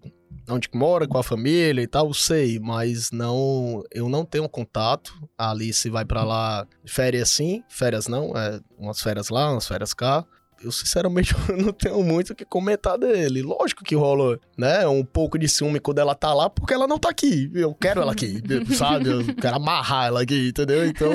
onde 0.49 0.69
que 0.69 0.77
mora, 0.77 1.07
com 1.07 1.17
a 1.17 1.23
família 1.23 1.81
e 1.81 1.87
tal, 1.87 2.13
sei, 2.13 2.59
mas 2.59 3.11
não, 3.11 3.83
eu 3.91 4.09
não 4.09 4.25
tenho 4.25 4.47
contato. 4.49 5.13
A 5.37 5.51
Alice 5.51 5.89
vai 5.89 6.05
pra 6.05 6.23
lá, 6.23 6.65
férias 6.85 7.29
sim, 7.29 7.63
férias 7.69 8.07
não, 8.07 8.35
é 8.35 8.59
umas 8.77 9.01
férias 9.01 9.29
lá, 9.29 9.51
umas 9.51 9.67
férias 9.67 9.93
cá. 9.93 10.25
Eu, 10.61 10.71
sinceramente, 10.71 11.33
não 11.57 11.71
tenho 11.71 12.03
muito 12.03 12.33
o 12.33 12.35
que 12.35 12.43
comentar 12.43 12.97
dele. 12.97 13.41
Lógico 13.41 13.83
que 13.83 13.95
rola, 13.95 14.39
né, 14.57 14.85
um 14.87 15.05
pouco 15.05 15.37
de 15.39 15.47
ciúme 15.47 15.79
quando 15.79 15.99
ela 15.99 16.13
tá 16.13 16.33
lá, 16.33 16.49
porque 16.49 16.73
ela 16.73 16.87
não 16.87 16.99
tá 16.99 17.09
aqui. 17.09 17.49
Eu 17.53 17.73
quero 17.73 18.01
ela 18.01 18.11
aqui, 18.11 18.41
sabe? 18.75 19.09
Eu 19.09 19.35
quero 19.35 19.55
amarrar 19.55 20.07
ela 20.07 20.21
aqui, 20.21 20.49
entendeu? 20.49 20.85
Então... 20.85 21.11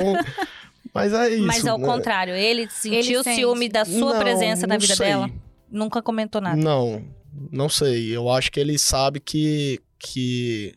Mas 0.93 1.11
é 1.11 1.29
isso. 1.29 1.45
Mas 1.45 1.67
ao 1.67 1.77
né? 1.77 1.85
contrário, 1.85 2.33
ele 2.33 2.69
sentiu 2.69 3.21
sente. 3.21 3.41
ciúme 3.41 3.67
da 3.67 3.83
sua 3.83 4.13
Não, 4.13 4.19
presença 4.19 4.65
na 4.65 4.77
vida 4.77 4.95
sei. 4.95 5.07
dela? 5.07 5.29
Nunca 5.69 6.01
comentou 6.01 6.39
nada. 6.39 6.55
Não, 6.55 7.03
não 7.51 7.69
sei. 7.69 8.15
Eu 8.15 8.29
acho 8.29 8.51
que 8.51 8.59
ele 8.59 8.77
sabe 8.77 9.19
que, 9.19 9.79
que 9.99 10.73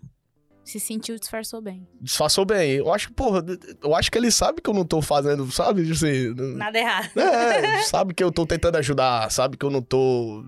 Se 0.64 0.78
sentiu 0.80 1.18
disfarçou 1.18 1.60
bem. 1.60 1.86
disfarçou 2.00 2.44
bem. 2.44 2.72
Eu 2.72 2.92
acho, 2.92 3.12
porra, 3.12 3.44
eu 3.82 3.94
acho 3.94 4.10
que 4.10 4.18
ele 4.18 4.30
sabe 4.30 4.60
que 4.60 4.68
eu 4.68 4.74
não 4.74 4.84
tô 4.84 5.00
fazendo, 5.02 5.50
sabe? 5.50 5.90
Assim, 5.90 6.34
Nada 6.56 6.78
errado. 6.78 7.10
é, 7.18 7.82
sabe 7.88 8.14
que 8.14 8.22
eu 8.22 8.30
tô 8.32 8.44
tentando 8.46 8.76
ajudar, 8.76 9.30
sabe 9.30 9.56
que 9.56 9.64
eu 9.64 9.70
não 9.70 9.82
tô. 9.82 10.44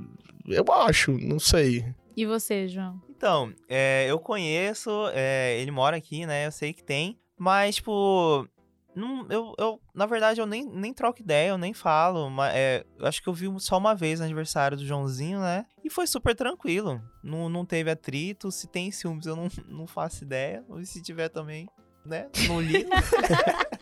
Eu 0.46 0.64
acho, 0.72 1.12
não 1.12 1.38
sei. 1.38 1.84
E 2.16 2.26
você, 2.26 2.66
João? 2.68 3.00
Então, 3.08 3.52
é, 3.68 4.06
eu 4.08 4.18
conheço, 4.18 4.90
é, 5.14 5.58
ele 5.60 5.70
mora 5.70 5.96
aqui, 5.96 6.26
né? 6.26 6.46
Eu 6.46 6.52
sei 6.52 6.72
que 6.72 6.82
tem. 6.82 7.18
Mas, 7.38 7.76
tipo, 7.76 8.46
não, 8.94 9.26
eu, 9.30 9.54
eu, 9.58 9.80
na 9.94 10.06
verdade, 10.06 10.40
eu 10.40 10.46
nem, 10.46 10.64
nem 10.66 10.92
troco 10.92 11.20
ideia, 11.20 11.50
eu 11.50 11.58
nem 11.58 11.72
falo. 11.72 12.28
Mas, 12.28 12.54
é, 12.54 12.84
eu 12.98 13.06
acho 13.06 13.22
que 13.22 13.28
eu 13.28 13.32
vi 13.32 13.48
só 13.58 13.78
uma 13.78 13.94
vez 13.94 14.18
no 14.18 14.24
aniversário 14.24 14.76
do 14.76 14.84
Joãozinho, 14.84 15.40
né? 15.40 15.64
E 15.84 15.90
foi 15.90 16.06
super 16.06 16.34
tranquilo. 16.34 17.00
Não, 17.22 17.48
não 17.48 17.64
teve 17.64 17.90
atrito. 17.90 18.50
Se 18.50 18.66
tem 18.66 18.90
ciúmes, 18.90 19.26
eu 19.26 19.36
não, 19.36 19.48
não 19.68 19.86
faço 19.86 20.24
ideia. 20.24 20.64
E 20.78 20.86
se 20.86 21.02
tiver 21.02 21.28
também, 21.28 21.68
né? 22.04 22.28
Não 22.46 22.60
ligo. 22.60 22.90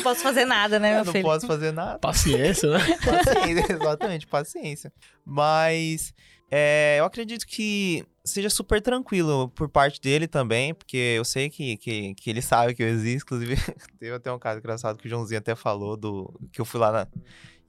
Não 0.00 0.12
posso 0.12 0.22
fazer 0.22 0.44
nada, 0.44 0.78
né, 0.78 0.90
eu 0.92 0.96
meu 0.96 1.04
não 1.06 1.12
filho? 1.12 1.24
posso 1.24 1.46
fazer 1.46 1.72
nada. 1.72 1.98
Paciência, 1.98 2.70
né? 2.70 2.78
Paciência, 3.04 3.72
exatamente, 3.72 4.26
paciência. 4.26 4.92
Mas 5.24 6.12
é, 6.50 6.96
eu 6.98 7.04
acredito 7.04 7.46
que 7.46 8.04
seja 8.24 8.50
super 8.50 8.80
tranquilo 8.82 9.48
por 9.50 9.68
parte 9.68 10.00
dele 10.00 10.26
também, 10.28 10.74
porque 10.74 10.96
eu 11.16 11.24
sei 11.24 11.48
que, 11.48 11.76
que, 11.76 12.14
que 12.14 12.30
ele 12.30 12.42
sabe 12.42 12.74
que 12.74 12.82
eu 12.82 12.88
existo. 12.88 13.24
Inclusive, 13.34 13.56
teve 13.98 14.14
até 14.14 14.30
um 14.32 14.38
caso 14.38 14.58
engraçado 14.58 14.98
que 14.98 15.06
o 15.06 15.10
Joãozinho 15.10 15.38
até 15.38 15.54
falou 15.54 15.96
do 15.96 16.32
que 16.52 16.60
eu 16.60 16.64
fui 16.64 16.80
lá 16.80 16.90
na- 16.92 17.06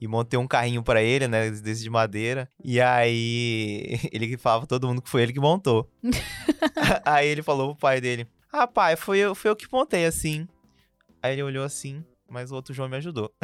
e 0.00 0.08
montei 0.08 0.36
um 0.38 0.48
carrinho 0.48 0.82
pra 0.82 1.00
ele, 1.00 1.28
né, 1.28 1.48
desse 1.50 1.82
de 1.82 1.88
madeira. 1.90 2.48
E 2.64 2.80
aí 2.80 3.98
ele 4.12 4.26
que 4.26 4.36
falava 4.36 4.66
todo 4.66 4.88
mundo 4.88 5.00
que 5.00 5.08
foi 5.08 5.22
ele 5.22 5.32
que 5.32 5.40
montou. 5.40 5.88
aí 7.04 7.28
ele 7.28 7.42
falou 7.42 7.68
pro 7.70 7.80
pai 7.80 8.00
dele: 8.00 8.26
"Ah, 8.52 8.66
pai, 8.66 8.96
foi 8.96 9.18
eu, 9.18 9.34
foi 9.34 9.50
eu 9.50 9.56
que 9.56 9.66
montei 9.72 10.04
assim". 10.06 10.46
Aí 11.22 11.34
ele 11.34 11.42
olhou 11.44 11.64
assim, 11.64 12.04
mas 12.32 12.50
o 12.50 12.54
outro 12.54 12.72
João 12.74 12.88
me 12.88 12.96
ajudou. 12.96 13.32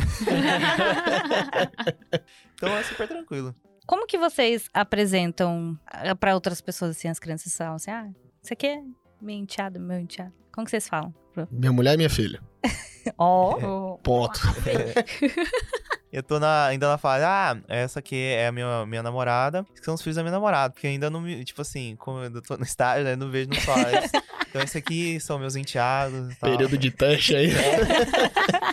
Então 2.54 2.76
é 2.76 2.83
super 2.83 3.07
tranquilo. 3.07 3.54
Como 3.87 4.07
que 4.07 4.18
vocês 4.18 4.68
apresentam 4.74 5.79
ah, 5.87 6.14
pra 6.14 6.35
outras 6.35 6.61
pessoas, 6.61 6.90
assim, 6.96 7.09
as 7.09 7.18
crianças 7.18 7.57
falam 7.57 7.77
assim, 7.77 7.90
ah, 7.90 8.09
isso 8.42 8.53
aqui 8.53 8.66
é 8.66 8.83
meu 9.20 9.37
enteado, 9.37 9.79
meu 9.79 9.98
enteado. 10.01 10.33
Como 10.53 10.64
que 10.64 10.70
vocês 10.70 10.88
falam? 10.88 11.14
Minha 11.51 11.72
mulher 11.72 11.94
e 11.94 11.96
minha 11.96 12.11
filha. 12.11 12.40
Ó, 13.16 13.96
Ponto. 13.98 14.40
Eu 16.11 16.22
tô 16.22 16.40
na- 16.40 16.66
ainda 16.66 16.88
na 16.88 16.96
fase, 16.98 17.22
ah, 17.24 17.57
essa 17.68 17.98
aqui 17.98 18.16
é 18.16 18.46
a 18.48 18.53
minha, 18.53 18.87
minha 18.87 19.03
namorada, 19.03 19.64
esses 19.74 19.85
são 19.85 19.92
os 19.94 20.01
filhos 20.03 20.16
da 20.16 20.22
minha 20.22 20.33
namorada, 20.33 20.72
porque 20.72 20.87
ainda 20.87 21.11
não 21.11 21.20
me, 21.20 21.44
tipo 21.44 21.61
assim, 21.61 21.96
como 21.96 22.18
eu 22.18 22.24
ainda 22.24 22.40
tô 22.40 22.57
no 22.57 22.64
estágio, 22.64 23.05
né, 23.05 23.14
não 23.14 23.31
vejo 23.31 23.51
nos 23.51 23.62
pais. 23.64 24.11
então 24.48 24.62
esse 24.62 24.79
aqui 24.79 25.20
são 25.20 25.38
meus 25.38 25.55
enteados 25.55 26.33
e 26.33 26.35
tal. 26.37 26.51
Período 26.51 26.79
de 26.79 26.90
teste 26.90 27.37
aí. 27.37 27.48
Não 27.53 28.72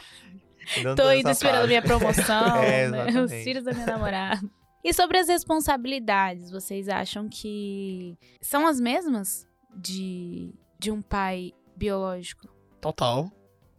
Tô 0.96 1.12
indo 1.12 1.30
esperando 1.30 1.68
minha 1.68 1.82
promoção, 1.84 2.58
É, 2.64 2.88
né? 2.90 3.22
os 3.22 3.32
filhos 3.32 3.64
da 3.64 3.74
minha 3.74 3.86
namorada. 3.86 4.42
E 4.84 4.94
sobre 4.94 5.18
as 5.18 5.28
responsabilidades, 5.28 6.52
vocês 6.52 6.88
acham 6.88 7.28
que 7.28 8.16
são 8.42 8.68
as 8.68 8.80
mesmas 8.80 9.48
de, 9.76 10.54
de 10.80 10.92
um 10.92 11.02
pai 11.02 11.54
biológico? 11.76 12.48
Total. 12.80 13.32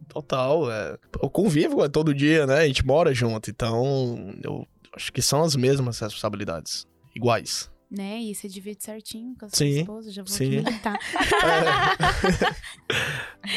Total. 0.09 0.71
É. 0.71 0.97
Eu 1.21 1.29
convivo 1.29 1.83
é, 1.83 1.89
todo 1.89 2.13
dia, 2.13 2.45
né? 2.45 2.59
A 2.59 2.67
gente 2.67 2.85
mora 2.85 3.13
junto. 3.13 3.49
Então, 3.49 4.33
eu 4.43 4.67
acho 4.95 5.11
que 5.13 5.21
são 5.21 5.43
as 5.43 5.55
mesmas 5.55 5.99
responsabilidades. 5.99 6.85
Iguais. 7.15 7.71
Né? 7.89 8.19
E 8.19 8.35
você 8.35 8.49
divide 8.49 8.83
certinho 8.83 9.33
com 9.39 9.45
a 9.45 9.49
sua 9.49 9.57
Sim, 9.57 9.79
esposa, 9.79 10.11
já 10.11 10.21
vou 10.21 10.27
sim. 10.31 10.49
militar. 10.49 10.97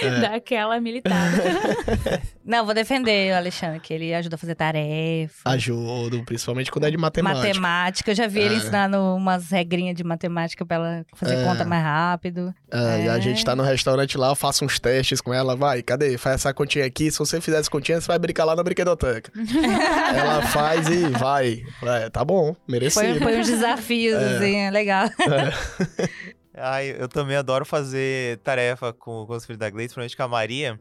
É. 0.02 0.20
Dá 0.20 0.34
aquela 0.36 0.78
militada. 0.80 1.42
Não, 2.44 2.64
vou 2.64 2.74
defender 2.74 3.32
o 3.32 3.36
Alexandre, 3.36 3.80
que 3.80 3.92
ele 3.92 4.14
ajuda 4.14 4.34
a 4.36 4.38
fazer 4.38 4.54
tarefa. 4.54 5.42
Ajudo, 5.44 6.24
principalmente 6.24 6.70
quando 6.70 6.84
é 6.86 6.90
de 6.90 6.96
matemática. 6.96 7.46
Matemática. 7.48 8.10
Eu 8.10 8.14
já 8.14 8.26
vi 8.26 8.40
ele 8.40 8.54
É. 8.54 8.58
ensinando 8.58 8.98
umas 9.16 9.50
regrinhas 9.50 9.96
de 9.96 10.04
matemática 10.04 10.64
pra 10.64 10.76
ela 10.76 11.06
fazer 11.14 11.34
É. 11.36 11.44
conta 11.44 11.64
mais 11.64 11.82
rápido. 11.82 12.54
É, 12.70 13.04
e 13.04 13.08
a 13.08 13.16
É. 13.18 13.20
gente 13.20 13.44
tá 13.44 13.54
no 13.56 13.62
restaurante 13.62 14.16
lá, 14.18 14.28
eu 14.28 14.36
faço 14.36 14.64
uns 14.64 14.78
testes 14.78 15.20
com 15.20 15.32
ela. 15.34 15.56
Vai, 15.56 15.82
cadê? 15.82 16.16
Faz 16.18 16.36
essa 16.36 16.54
continha 16.54 16.84
aqui. 16.86 17.10
Se 17.10 17.18
você 17.18 17.40
fizer 17.40 17.58
essa 17.58 17.70
continha, 17.70 18.00
você 18.00 18.06
vai 18.08 18.18
brincar 18.18 18.44
lá 18.44 18.54
na 18.56 18.62
brinquedoteca. 18.62 19.32
ela 20.16 20.42
faz 20.42 20.88
e 20.88 21.08
vai. 21.18 21.62
É, 21.82 22.08
tá 22.10 22.24
bom, 22.24 22.54
Foi, 22.54 22.72
merecido. 22.72 23.20
foi 23.20 23.38
uns 23.40 23.46
desafios, 23.48 24.19
assim, 24.20 24.56
é 24.56 24.70
legal. 24.70 25.08
Ai, 26.54 26.94
eu 26.98 27.08
também 27.08 27.36
adoro 27.36 27.64
fazer 27.64 28.38
tarefa 28.38 28.92
com, 28.92 29.24
com 29.26 29.32
os 29.32 29.46
filhos 29.46 29.58
da 29.58 29.70
Gleice, 29.70 29.94
principalmente 29.94 30.16
com 30.16 30.22
a 30.24 30.28
Maria. 30.28 30.80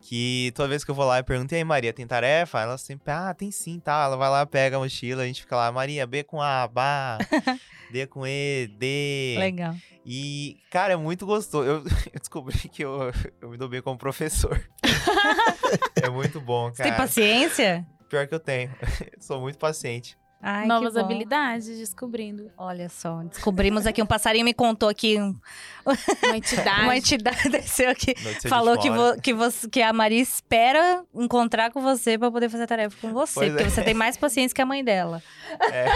Que 0.00 0.52
toda 0.54 0.68
vez 0.68 0.84
que 0.84 0.90
eu 0.90 0.94
vou 0.94 1.04
lá 1.06 1.18
e 1.18 1.22
pergunto, 1.22 1.54
e 1.54 1.56
aí, 1.56 1.64
Maria, 1.64 1.92
tem 1.92 2.06
tarefa? 2.06 2.60
Ela 2.60 2.78
sempre, 2.78 3.12
ah, 3.12 3.34
tem 3.34 3.50
sim, 3.50 3.80
tá. 3.80 4.04
Ela 4.04 4.16
vai 4.16 4.28
lá, 4.28 4.46
pega 4.46 4.76
a 4.76 4.78
mochila, 4.78 5.22
a 5.22 5.26
gente 5.26 5.40
fica 5.40 5.56
lá, 5.56 5.72
Maria, 5.72 6.06
B 6.06 6.22
com 6.22 6.40
A, 6.40 6.68
Bá, 6.68 7.18
D 7.90 8.06
com 8.06 8.26
E, 8.26 8.68
D. 8.78 9.36
Legal. 9.38 9.74
E, 10.04 10.58
cara, 10.70 10.92
é 10.92 10.96
muito 10.96 11.26
gostoso. 11.26 11.66
Eu, 11.66 11.76
eu 12.12 12.20
descobri 12.20 12.56
que 12.68 12.84
eu, 12.84 13.12
eu 13.40 13.50
me 13.50 13.56
dou 13.56 13.68
bem 13.68 13.82
como 13.82 13.98
professor. 13.98 14.62
é 16.00 16.08
muito 16.08 16.40
bom, 16.40 16.70
Você 16.70 16.82
cara. 16.82 16.90
tem 16.90 16.98
paciência? 16.98 17.86
Pior 18.08 18.26
que 18.28 18.34
eu 18.34 18.40
tenho. 18.40 18.72
Sou 19.18 19.40
muito 19.40 19.58
paciente. 19.58 20.16
Ai, 20.42 20.66
Novas 20.66 20.92
que 20.92 20.98
bom. 21.00 21.04
habilidades, 21.04 21.66
descobrindo. 21.78 22.50
Olha 22.58 22.88
só, 22.88 23.22
descobrimos 23.24 23.86
aqui, 23.86 24.00
um 24.02 24.06
passarinho 24.06 24.44
me 24.44 24.52
contou 24.54 24.88
aqui, 24.88 25.18
um- 25.20 25.34
Uma 26.24 26.36
entidade. 26.36 26.82
uma 26.84 26.96
entidade 26.96 27.48
desceu 27.48 27.90
aqui, 27.90 28.08
Notícia 28.18 28.40
de 28.42 28.48
falou 28.48 28.78
que, 28.78 28.90
vo- 28.90 29.20
que, 29.20 29.32
você, 29.32 29.68
que 29.68 29.80
a 29.82 29.92
Maria 29.92 30.20
espera 30.20 31.02
encontrar 31.14 31.70
com 31.72 31.80
você 31.80 32.18
pra 32.18 32.30
poder 32.30 32.48
fazer 32.50 32.64
a 32.64 32.66
tarefa 32.66 32.96
com 33.00 33.12
você, 33.12 33.34
Pois 33.34 33.50
porque 33.52 33.64
é. 33.64 33.70
você 33.70 33.82
tem 33.82 33.94
mais 33.94 34.16
paciência 34.16 34.54
que 34.54 34.62
a 34.62 34.66
mãe 34.66 34.84
dela. 34.84 35.22
É. 35.60 35.86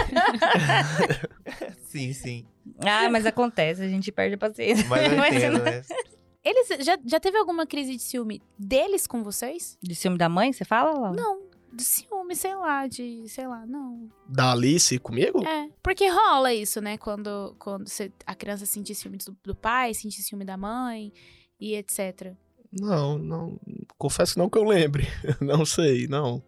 sim, 1.85 2.11
sim. 2.13 2.45
Ah, 2.79 3.09
mas 3.09 3.25
acontece, 3.25 3.81
a 3.83 3.87
gente 3.87 4.11
perde 4.11 4.35
a 4.35 4.37
paciência. 4.37 4.85
Mas 4.87 5.11
eu 5.11 5.17
entendo, 5.25 5.57
não- 5.59 5.65
né? 5.65 5.81
Eles 6.43 6.67
já, 6.83 6.97
já 7.05 7.19
teve 7.19 7.37
alguma 7.37 7.67
crise 7.67 7.95
de 7.95 8.01
ciúme 8.01 8.41
deles 8.57 9.05
com 9.05 9.21
vocês? 9.23 9.77
De 9.81 9.93
ciúme 9.93 10.17
da 10.17 10.27
mãe, 10.27 10.51
você 10.51 10.65
fala? 10.65 10.91
Laura? 10.91 11.15
Não, 11.21 11.39
de 11.71 11.83
ciúme, 11.83 12.35
sei 12.35 12.55
lá, 12.55 12.87
de, 12.87 13.27
sei 13.27 13.47
lá, 13.47 13.65
não. 13.65 14.09
Da 14.27 14.51
Alice 14.51 14.97
comigo? 14.99 15.43
É, 15.45 15.69
porque 15.81 16.07
rola 16.09 16.53
isso, 16.53 16.81
né? 16.81 16.97
Quando, 16.97 17.55
quando 17.59 17.87
você- 17.87 18.11
a 18.25 18.35
criança 18.35 18.65
sentir 18.65 18.95
ciúme 18.95 19.17
do, 19.17 19.37
do 19.43 19.55
pai, 19.55 19.93
sentir 19.93 20.21
ciúme 20.21 20.43
da 20.45 20.57
mãe 20.57 21.11
e 21.59 21.75
etc. 21.75 22.33
Não, 22.71 23.17
não. 23.17 23.59
Confesso 23.97 24.37
não 24.39 24.49
que 24.49 24.57
eu 24.57 24.63
lembre. 24.63 25.05
Não 25.41 25.65
sei, 25.65 26.07
não. 26.07 26.41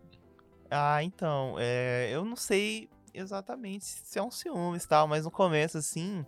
Ah, 0.71 1.03
então, 1.03 1.55
é, 1.59 2.09
eu 2.11 2.25
não 2.25 2.35
sei 2.35 2.89
exatamente 3.13 3.85
se 3.85 4.17
é 4.17 4.23
um 4.23 4.31
ciúmes 4.31 4.83
e 4.85 4.87
tal, 4.87 5.07
mas 5.07 5.23
no 5.25 5.29
começo, 5.29 5.77
assim, 5.77 6.25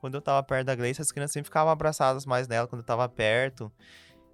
quando 0.00 0.16
eu 0.16 0.20
tava 0.20 0.42
perto 0.42 0.66
da 0.66 0.74
Gleice, 0.74 1.00
as 1.00 1.10
crianças 1.10 1.32
sempre 1.32 1.46
ficavam 1.46 1.72
abraçadas 1.72 2.26
mais 2.26 2.46
nela 2.46 2.66
quando 2.68 2.80
eu 2.82 2.86
tava 2.86 3.08
perto. 3.08 3.72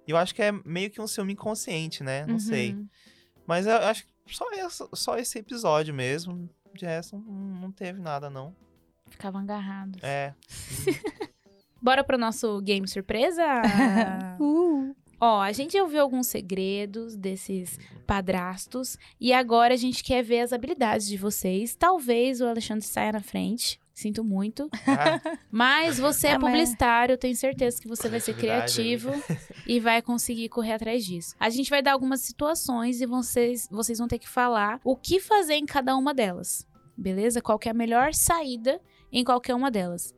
E 0.05 0.11
eu 0.11 0.17
acho 0.17 0.35
que 0.35 0.41
é 0.41 0.51
meio 0.65 0.89
que 0.91 0.99
um 0.99 1.07
ciúme 1.07 1.31
inconsciente, 1.33 2.03
né? 2.03 2.25
Não 2.25 2.39
sei. 2.39 2.75
Mas 3.47 3.65
eu 3.65 3.77
acho 3.77 4.05
que 4.05 4.35
só 4.35 4.51
esse, 4.51 4.87
só 4.93 5.17
esse 5.17 5.39
episódio 5.39 5.93
mesmo. 5.93 6.49
De 6.75 6.85
resto, 6.85 7.17
não, 7.17 7.33
não 7.61 7.71
teve 7.71 7.99
nada, 7.99 8.29
não. 8.29 8.53
Ficavam 9.09 9.41
agarrados. 9.41 10.03
É. 10.03 10.35
Bora 11.81 12.03
pro 12.03 12.17
nosso 12.17 12.61
game 12.61 12.87
surpresa? 12.87 13.43
Uh. 14.39 14.95
Ó, 15.19 15.41
a 15.41 15.51
gente 15.51 15.79
ouviu 15.79 16.03
alguns 16.03 16.27
segredos 16.27 17.15
desses 17.15 17.79
padrastos 18.05 18.97
e 19.19 19.33
agora 19.33 19.73
a 19.73 19.77
gente 19.77 20.03
quer 20.03 20.21
ver 20.21 20.41
as 20.41 20.53
habilidades 20.53 21.07
de 21.07 21.17
vocês. 21.17 21.75
Talvez 21.75 22.39
o 22.39 22.45
Alexandre 22.45 22.85
saia 22.85 23.13
na 23.13 23.19
frente. 23.19 23.79
Sinto 23.97 24.23
muito. 24.23 24.69
Ah, 24.85 25.19
Mas 25.49 25.97
você 25.97 26.27
é 26.27 26.33
Ah, 26.33 26.39
mas- 26.39 26.51
publicitário, 26.51 27.13
eu 27.13 27.17
tenho 27.17 27.35
certeza 27.35 27.81
que 27.81 27.87
você 27.87 28.07
vai 28.07 28.19
ser 28.19 28.35
criativo 28.37 29.09
e 29.65 29.79
vai 29.79 30.03
conseguir 30.03 30.49
correr 30.49 30.73
atrás 30.73 31.03
disso. 31.03 31.33
A 31.39 31.49
gente 31.49 31.67
vai 31.71 31.81
dar 31.81 31.93
algumas 31.93 32.21
situações 32.21 33.01
e 33.01 33.07
vocês, 33.07 33.67
vocês 33.71 33.97
vão 33.97 34.07
ter 34.07 34.19
que 34.19 34.29
falar 34.29 34.79
o 34.83 34.95
que 34.95 35.19
fazer 35.19 35.55
em 35.55 35.65
cada 35.65 35.97
uma 35.97 36.13
delas. 36.13 36.63
Beleza? 36.95 37.41
Qual 37.41 37.57
que 37.57 37.67
é 37.67 37.71
a 37.71 37.73
melhor 37.73 38.13
saída 38.13 38.79
em 39.11 39.23
qualquer 39.23 39.55
uma 39.55 39.71
delas. 39.71 40.13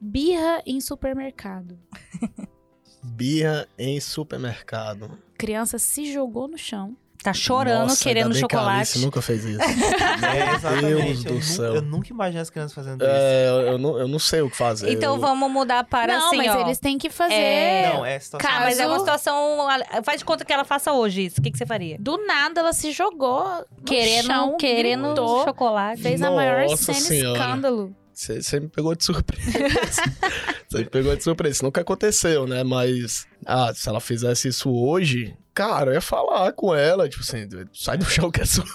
Birra 0.00 0.62
em 0.64 0.80
supermercado. 0.80 1.76
Birra 3.02 3.66
em 3.76 4.00
supermercado. 4.00 5.18
Criança 5.36 5.76
se 5.76 6.12
jogou 6.12 6.46
no 6.46 6.56
chão. 6.56 6.96
Tá 7.24 7.32
chorando, 7.32 7.88
Nossa, 7.88 8.04
querendo 8.04 8.26
ainda 8.26 8.34
bem 8.34 8.46
que 8.46 8.54
a 8.54 8.58
chocolate. 8.58 8.78
Alice 8.80 8.98
nunca 8.98 9.22
fez 9.22 9.44
isso. 9.46 9.58
é, 9.64 10.54
exatamente. 10.56 10.84
Deus 10.84 11.24
eu, 11.24 11.32
do 11.32 11.42
céu. 11.42 11.74
eu 11.76 11.80
nunca 11.80 12.12
imaginei 12.12 12.42
as 12.42 12.50
crianças 12.50 12.74
fazendo 12.74 13.00
isso. 13.02 13.10
é, 13.10 13.48
eu, 13.48 13.60
eu 13.62 13.78
não, 13.78 13.98
eu 13.98 14.06
não 14.06 14.18
sei 14.18 14.42
o 14.42 14.50
que 14.50 14.56
fazer. 14.58 14.92
Então 14.92 15.14
eu... 15.14 15.20
vamos 15.22 15.50
mudar 15.50 15.84
para 15.84 16.18
não, 16.18 16.26
assim, 16.26 16.36
mas 16.36 16.54
ó. 16.54 16.60
eles 16.60 16.78
têm 16.78 16.98
que 16.98 17.08
fazer. 17.08 17.32
É, 17.32 17.92
Não, 17.94 18.04
é 18.04 18.18
situação. 18.18 18.50
Ah, 18.50 18.60
mas 18.60 18.78
é 18.78 18.82
uma 18.86 18.90
caso- 18.92 19.00
situação. 19.00 19.68
Faz 20.04 20.18
de 20.18 20.24
conta 20.26 20.44
que 20.44 20.52
ela 20.52 20.64
faça 20.64 20.92
hoje 20.92 21.24
isso. 21.24 21.40
O 21.40 21.42
que, 21.42 21.50
que 21.50 21.56
você 21.56 21.64
faria? 21.64 21.96
Do 21.98 22.18
nada 22.26 22.60
ela 22.60 22.74
se 22.74 22.92
jogou 22.92 23.64
no 23.78 23.84
Querendo, 23.86 24.26
chão, 24.26 24.56
querendo 24.58 25.06
gritou, 25.06 25.44
chocolate. 25.44 26.02
fez 26.02 26.20
a 26.20 26.30
maior 26.30 26.66
Nossa 26.66 26.92
cena 26.92 27.00
Senhora. 27.00 27.38
escândalo. 27.38 27.96
Você 28.12 28.42
você 28.42 28.60
me 28.60 28.68
pegou 28.68 28.94
de 28.94 29.02
surpresa. 29.02 29.42
Você 30.68 30.78
me 30.78 30.84
pegou 30.84 31.16
de 31.16 31.24
surpresa. 31.24 31.52
Isso 31.54 31.64
nunca 31.64 31.80
aconteceu, 31.80 32.46
né? 32.46 32.62
Mas, 32.62 33.26
ah, 33.46 33.72
se 33.74 33.88
ela 33.88 34.00
fizesse 34.00 34.48
isso 34.48 34.70
hoje, 34.70 35.34
cara, 35.54 35.90
eu 35.90 35.94
ia 35.94 36.00
falar 36.00 36.52
com 36.52 36.74
ela, 36.74 37.08
tipo 37.08 37.22
assim, 37.22 37.48
sai 37.72 37.96
do 37.96 38.04
chão 38.04 38.30
que 38.30 38.40
é 38.40 38.44
sujo. 38.44 38.74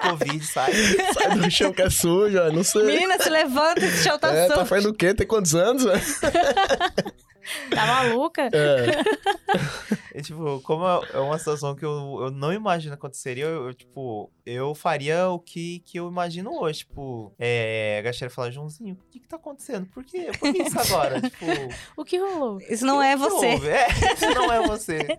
Covid, 0.00 0.44
sai. 0.46 0.72
sai 1.12 1.36
do 1.36 1.50
chão 1.50 1.72
que 1.72 1.82
é 1.82 1.90
sujo, 1.90 2.38
não 2.52 2.62
sei. 2.62 2.84
Menina, 2.84 3.18
se 3.20 3.28
levanta, 3.28 3.84
esse 3.84 4.04
chão 4.04 4.18
tá 4.18 4.32
é, 4.32 4.46
tá 4.46 4.54
sujo. 4.54 4.66
fazendo 4.66 4.90
o 4.90 4.94
quê? 4.94 5.12
Tem 5.12 5.26
quantos 5.26 5.54
anos? 5.54 5.84
Tá 7.70 7.86
maluca? 7.86 8.48
É, 8.52 9.02
É, 10.14 10.20
tipo, 10.22 10.60
como 10.62 10.84
é 10.86 11.00
é 11.14 11.18
uma 11.18 11.38
situação 11.38 11.74
que 11.74 11.84
eu, 11.84 12.18
eu 12.22 12.30
não 12.30 12.52
imagino 12.52 12.94
aconteceria, 12.94 13.44
eu, 13.44 13.66
eu, 13.66 13.74
tipo, 13.74 14.30
eu 14.44 14.74
faria 14.74 15.28
o 15.28 15.38
que, 15.38 15.80
que 15.80 15.98
eu 15.98 16.08
imagino 16.08 16.52
hoje. 16.60 16.80
Tipo, 16.80 17.32
é, 17.38 17.98
a 17.98 18.02
Gacheira 18.02 18.32
fala, 18.32 18.50
Joãozinho, 18.50 18.94
o 18.94 19.10
que 19.10 19.20
que 19.20 19.28
tá 19.28 19.36
acontecendo? 19.36 19.86
Por 19.86 20.04
quê? 20.04 20.30
Por 20.38 20.52
que 20.52 20.62
isso 20.62 20.78
agora? 20.78 21.20
tipo, 21.22 21.44
O 21.96 22.04
que 22.04 22.18
rolou? 22.18 22.58
Isso 22.68 22.84
não 22.84 23.02
é 23.02 23.12
que 23.12 23.18
você. 23.20 23.46
É, 23.46 23.88
isso 24.14 24.30
não 24.34 24.52
é 24.52 24.66
você. 24.66 25.18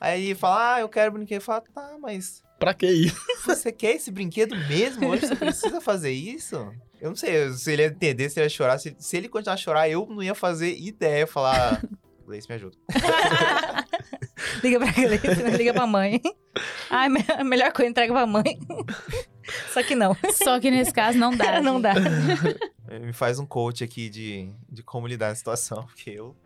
Aí 0.00 0.34
fala, 0.34 0.74
ah, 0.74 0.80
eu 0.80 0.88
quero 0.88 1.12
brinquedo. 1.12 1.40
Fala, 1.40 1.62
tá, 1.72 1.96
mas 2.00 2.42
pra 2.58 2.74
que 2.74 2.86
isso? 2.86 3.16
você 3.44 3.72
quer 3.72 3.96
esse 3.96 4.10
brinquedo 4.10 4.56
mesmo 4.68 5.08
hoje? 5.08 5.26
Você 5.26 5.36
precisa 5.36 5.80
fazer 5.80 6.12
isso? 6.12 6.72
Eu 7.02 7.08
não 7.10 7.16
sei 7.16 7.50
se 7.52 7.72
ele 7.72 7.82
ia 7.82 7.88
entender, 7.88 8.30
se 8.30 8.38
ele 8.38 8.46
ia 8.46 8.48
chorar. 8.50 8.78
Se, 8.78 8.94
se 8.98 9.16
ele 9.16 9.28
continuar 9.28 9.54
a 9.54 9.56
chorar, 9.56 9.88
eu 9.88 10.06
não 10.06 10.22
ia 10.22 10.34
fazer 10.36 10.74
ideia. 10.78 11.26
Falar, 11.26 11.82
Gleice, 12.24 12.48
me 12.48 12.54
ajuda. 12.54 12.76
Liga 14.62 14.78
pra 14.78 14.92
Gleice, 14.92 15.42
né? 15.42 15.50
liga 15.56 15.72
pra 15.74 15.86
mãe. 15.86 16.20
Ai, 16.90 17.08
me- 17.08 17.24
a 17.36 17.42
melhor 17.44 17.72
coisa, 17.72 17.90
entrega 17.90 18.12
pra 18.12 18.26
mãe. 18.26 18.58
Só 19.72 19.82
que 19.82 19.94
não. 19.94 20.16
Só 20.44 20.60
que 20.60 20.70
nesse 20.70 20.92
caso 20.92 21.18
não 21.18 21.36
dá. 21.36 21.60
Não 21.60 21.80
dá. 21.80 21.94
Me 23.00 23.12
faz 23.12 23.38
um 23.38 23.46
coach 23.46 23.82
aqui 23.82 24.08
de, 24.08 24.52
de 24.68 24.82
como 24.82 25.06
lidar 25.06 25.30
na 25.30 25.34
situação, 25.34 25.84
porque 25.86 26.10
eu 26.10 26.36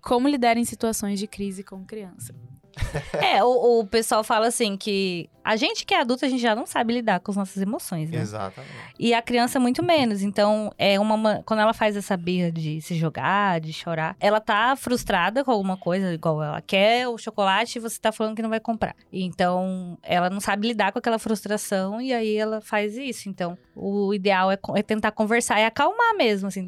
Como 0.00 0.28
lidar 0.28 0.56
em 0.56 0.64
situações 0.64 1.18
de 1.18 1.26
crise 1.26 1.62
com 1.62 1.84
criança. 1.84 2.34
É, 3.22 3.42
o, 3.42 3.80
o 3.80 3.86
pessoal 3.86 4.22
fala 4.24 4.46
assim 4.48 4.76
que 4.76 5.28
a 5.44 5.56
gente 5.56 5.84
que 5.84 5.92
é 5.94 6.00
adulto, 6.00 6.24
a 6.24 6.28
gente 6.28 6.40
já 6.40 6.54
não 6.54 6.64
sabe 6.66 6.92
lidar 6.94 7.18
com 7.20 7.30
as 7.32 7.36
nossas 7.36 7.60
emoções, 7.60 8.10
né? 8.10 8.18
Exatamente. 8.20 8.72
E 8.98 9.12
a 9.12 9.20
criança 9.20 9.58
muito 9.58 9.82
menos. 9.82 10.22
Então, 10.22 10.72
é 10.78 10.98
uma 11.00 11.16
ma- 11.16 11.42
quando 11.44 11.60
ela 11.60 11.72
faz 11.74 11.96
essa 11.96 12.16
birra 12.16 12.52
de 12.52 12.80
se 12.80 12.94
jogar, 12.94 13.60
de 13.60 13.72
chorar, 13.72 14.14
ela 14.20 14.40
tá 14.40 14.76
frustrada 14.76 15.42
com 15.44 15.50
alguma 15.50 15.76
coisa, 15.76 16.12
igual 16.14 16.42
ela 16.42 16.60
quer 16.62 17.08
o 17.08 17.18
chocolate 17.18 17.78
e 17.78 17.80
você 17.80 17.98
tá 18.00 18.12
falando 18.12 18.36
que 18.36 18.42
não 18.42 18.50
vai 18.50 18.60
comprar. 18.60 18.94
Então, 19.12 19.98
ela 20.02 20.30
não 20.30 20.40
sabe 20.40 20.68
lidar 20.68 20.92
com 20.92 20.98
aquela 21.00 21.18
frustração 21.18 22.00
e 22.00 22.12
aí 22.12 22.36
ela 22.36 22.60
faz 22.60 22.96
isso. 22.96 23.28
Então, 23.28 23.58
o 23.74 24.14
ideal 24.14 24.50
é, 24.50 24.58
é 24.76 24.82
tentar 24.82 25.10
conversar 25.12 25.60
e 25.60 25.64
acalmar 25.64 26.14
mesmo, 26.16 26.48
assim. 26.48 26.66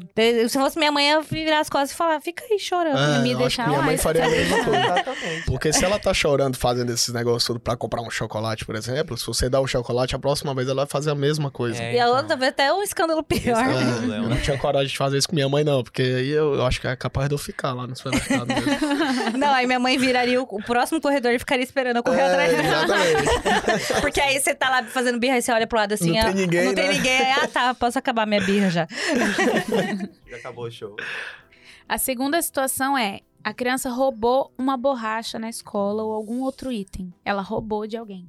Se 0.49 0.59
fosse 0.59 0.77
minha 0.77 0.91
mãe, 0.91 1.09
eu 1.11 1.19
ia 1.19 1.21
virar 1.21 1.59
as 1.61 1.69
costas 1.69 1.91
e 1.91 1.95
falar, 1.95 2.19
fica 2.19 2.43
aí 2.49 2.59
chorando. 2.59 2.97
Ah, 2.97 3.19
me 3.19 3.29
eu 3.31 3.37
acho 3.37 3.39
deixar 3.39 3.63
que 3.63 3.69
minha 3.69 3.79
mãe 3.81 3.87
mais. 3.91 4.03
faria 4.03 4.25
a 4.25 4.29
mesma 4.29 4.63
coisa. 4.65 4.79
Exatamente. 4.85 5.45
Porque 5.45 5.71
se 5.71 5.85
ela 5.85 5.94
tá 5.99 6.13
chorando 6.13 6.57
fazendo 6.57 6.91
esses 6.91 7.13
negócios 7.13 7.43
tudo 7.45 7.59
pra 7.59 7.75
comprar 7.75 8.01
um 8.01 8.09
chocolate, 8.09 8.65
por 8.65 8.75
exemplo, 8.75 9.17
se 9.17 9.25
você 9.25 9.49
dá 9.49 9.59
o 9.59 9.67
chocolate, 9.67 10.15
a 10.15 10.19
próxima 10.19 10.53
vez 10.53 10.67
ela 10.67 10.83
vai 10.83 10.87
fazer 10.87 11.11
a 11.11 11.15
mesma 11.15 11.49
coisa. 11.51 11.81
É, 11.81 11.95
E 11.95 11.99
a 11.99 12.09
outra 12.09 12.35
vez 12.35 12.49
até 12.51 12.71
um 12.73 12.81
escândalo 12.81 13.23
pior. 13.23 13.57
É 13.63 14.07
o 14.07 14.13
É, 14.13 14.17
eu 14.17 14.29
não 14.29 14.37
tinha 14.37 14.57
coragem 14.57 14.87
de 14.89 14.97
fazer 14.97 15.17
isso 15.17 15.27
com 15.27 15.35
minha 15.35 15.49
mãe, 15.49 15.63
não, 15.63 15.83
porque 15.83 16.01
aí 16.01 16.29
eu, 16.29 16.55
eu 16.55 16.65
acho 16.65 16.79
que 16.81 16.87
é 16.87 16.95
capaz 16.95 17.27
de 17.29 17.35
eu 17.35 17.39
ficar 17.39 17.73
lá 17.73 17.85
no 17.87 17.95
supermercado 17.95 18.47
mesmo. 18.47 18.65
Não, 19.37 19.53
aí 19.53 19.65
minha 19.67 19.79
mãe 19.79 19.97
viraria 19.97 20.41
o, 20.41 20.47
o 20.49 20.63
próximo 20.63 21.01
corredor 21.01 21.31
e 21.33 21.39
ficaria 21.39 21.63
esperando 21.63 21.97
eu 21.97 22.03
correr 22.03 22.21
É, 22.21 22.25
atrás 22.31 22.51
dela. 22.51 24.01
Porque 24.01 24.19
aí 24.21 24.39
você 24.39 24.53
tá 24.55 24.69
lá 24.69 24.83
fazendo 24.83 25.19
birra 25.19 25.37
e 25.37 25.41
você 25.41 25.51
olha 25.51 25.67
pro 25.67 25.77
lado 25.77 25.93
assim, 25.93 26.11
Não 26.11 26.19
ah, 26.19 26.25
tem 26.25 26.33
ninguém, 26.35 26.65
Não 26.65 26.73
tem 26.73 26.87
né? 26.87 26.93
ninguém. 26.93 27.21
Aí, 27.21 27.31
Ah, 27.43 27.47
tá, 27.47 27.73
posso 27.75 27.97
acabar 27.99 28.25
minha 28.25 28.41
birra 28.41 28.69
já. 28.69 28.87
Já 30.29 30.37
acabou 30.37 30.65
o 30.65 30.71
show. 30.71 30.95
A 31.87 31.97
segunda 31.97 32.41
situação 32.41 32.97
é: 32.97 33.19
a 33.45 33.53
criança 33.53 33.91
roubou 33.91 34.51
uma 34.57 34.75
borracha 34.75 35.37
na 35.37 35.47
escola 35.47 36.01
ou 36.01 36.11
algum 36.11 36.41
outro 36.41 36.71
item. 36.71 37.13
Ela 37.23 37.43
roubou 37.43 37.85
de 37.85 37.95
alguém. 37.95 38.27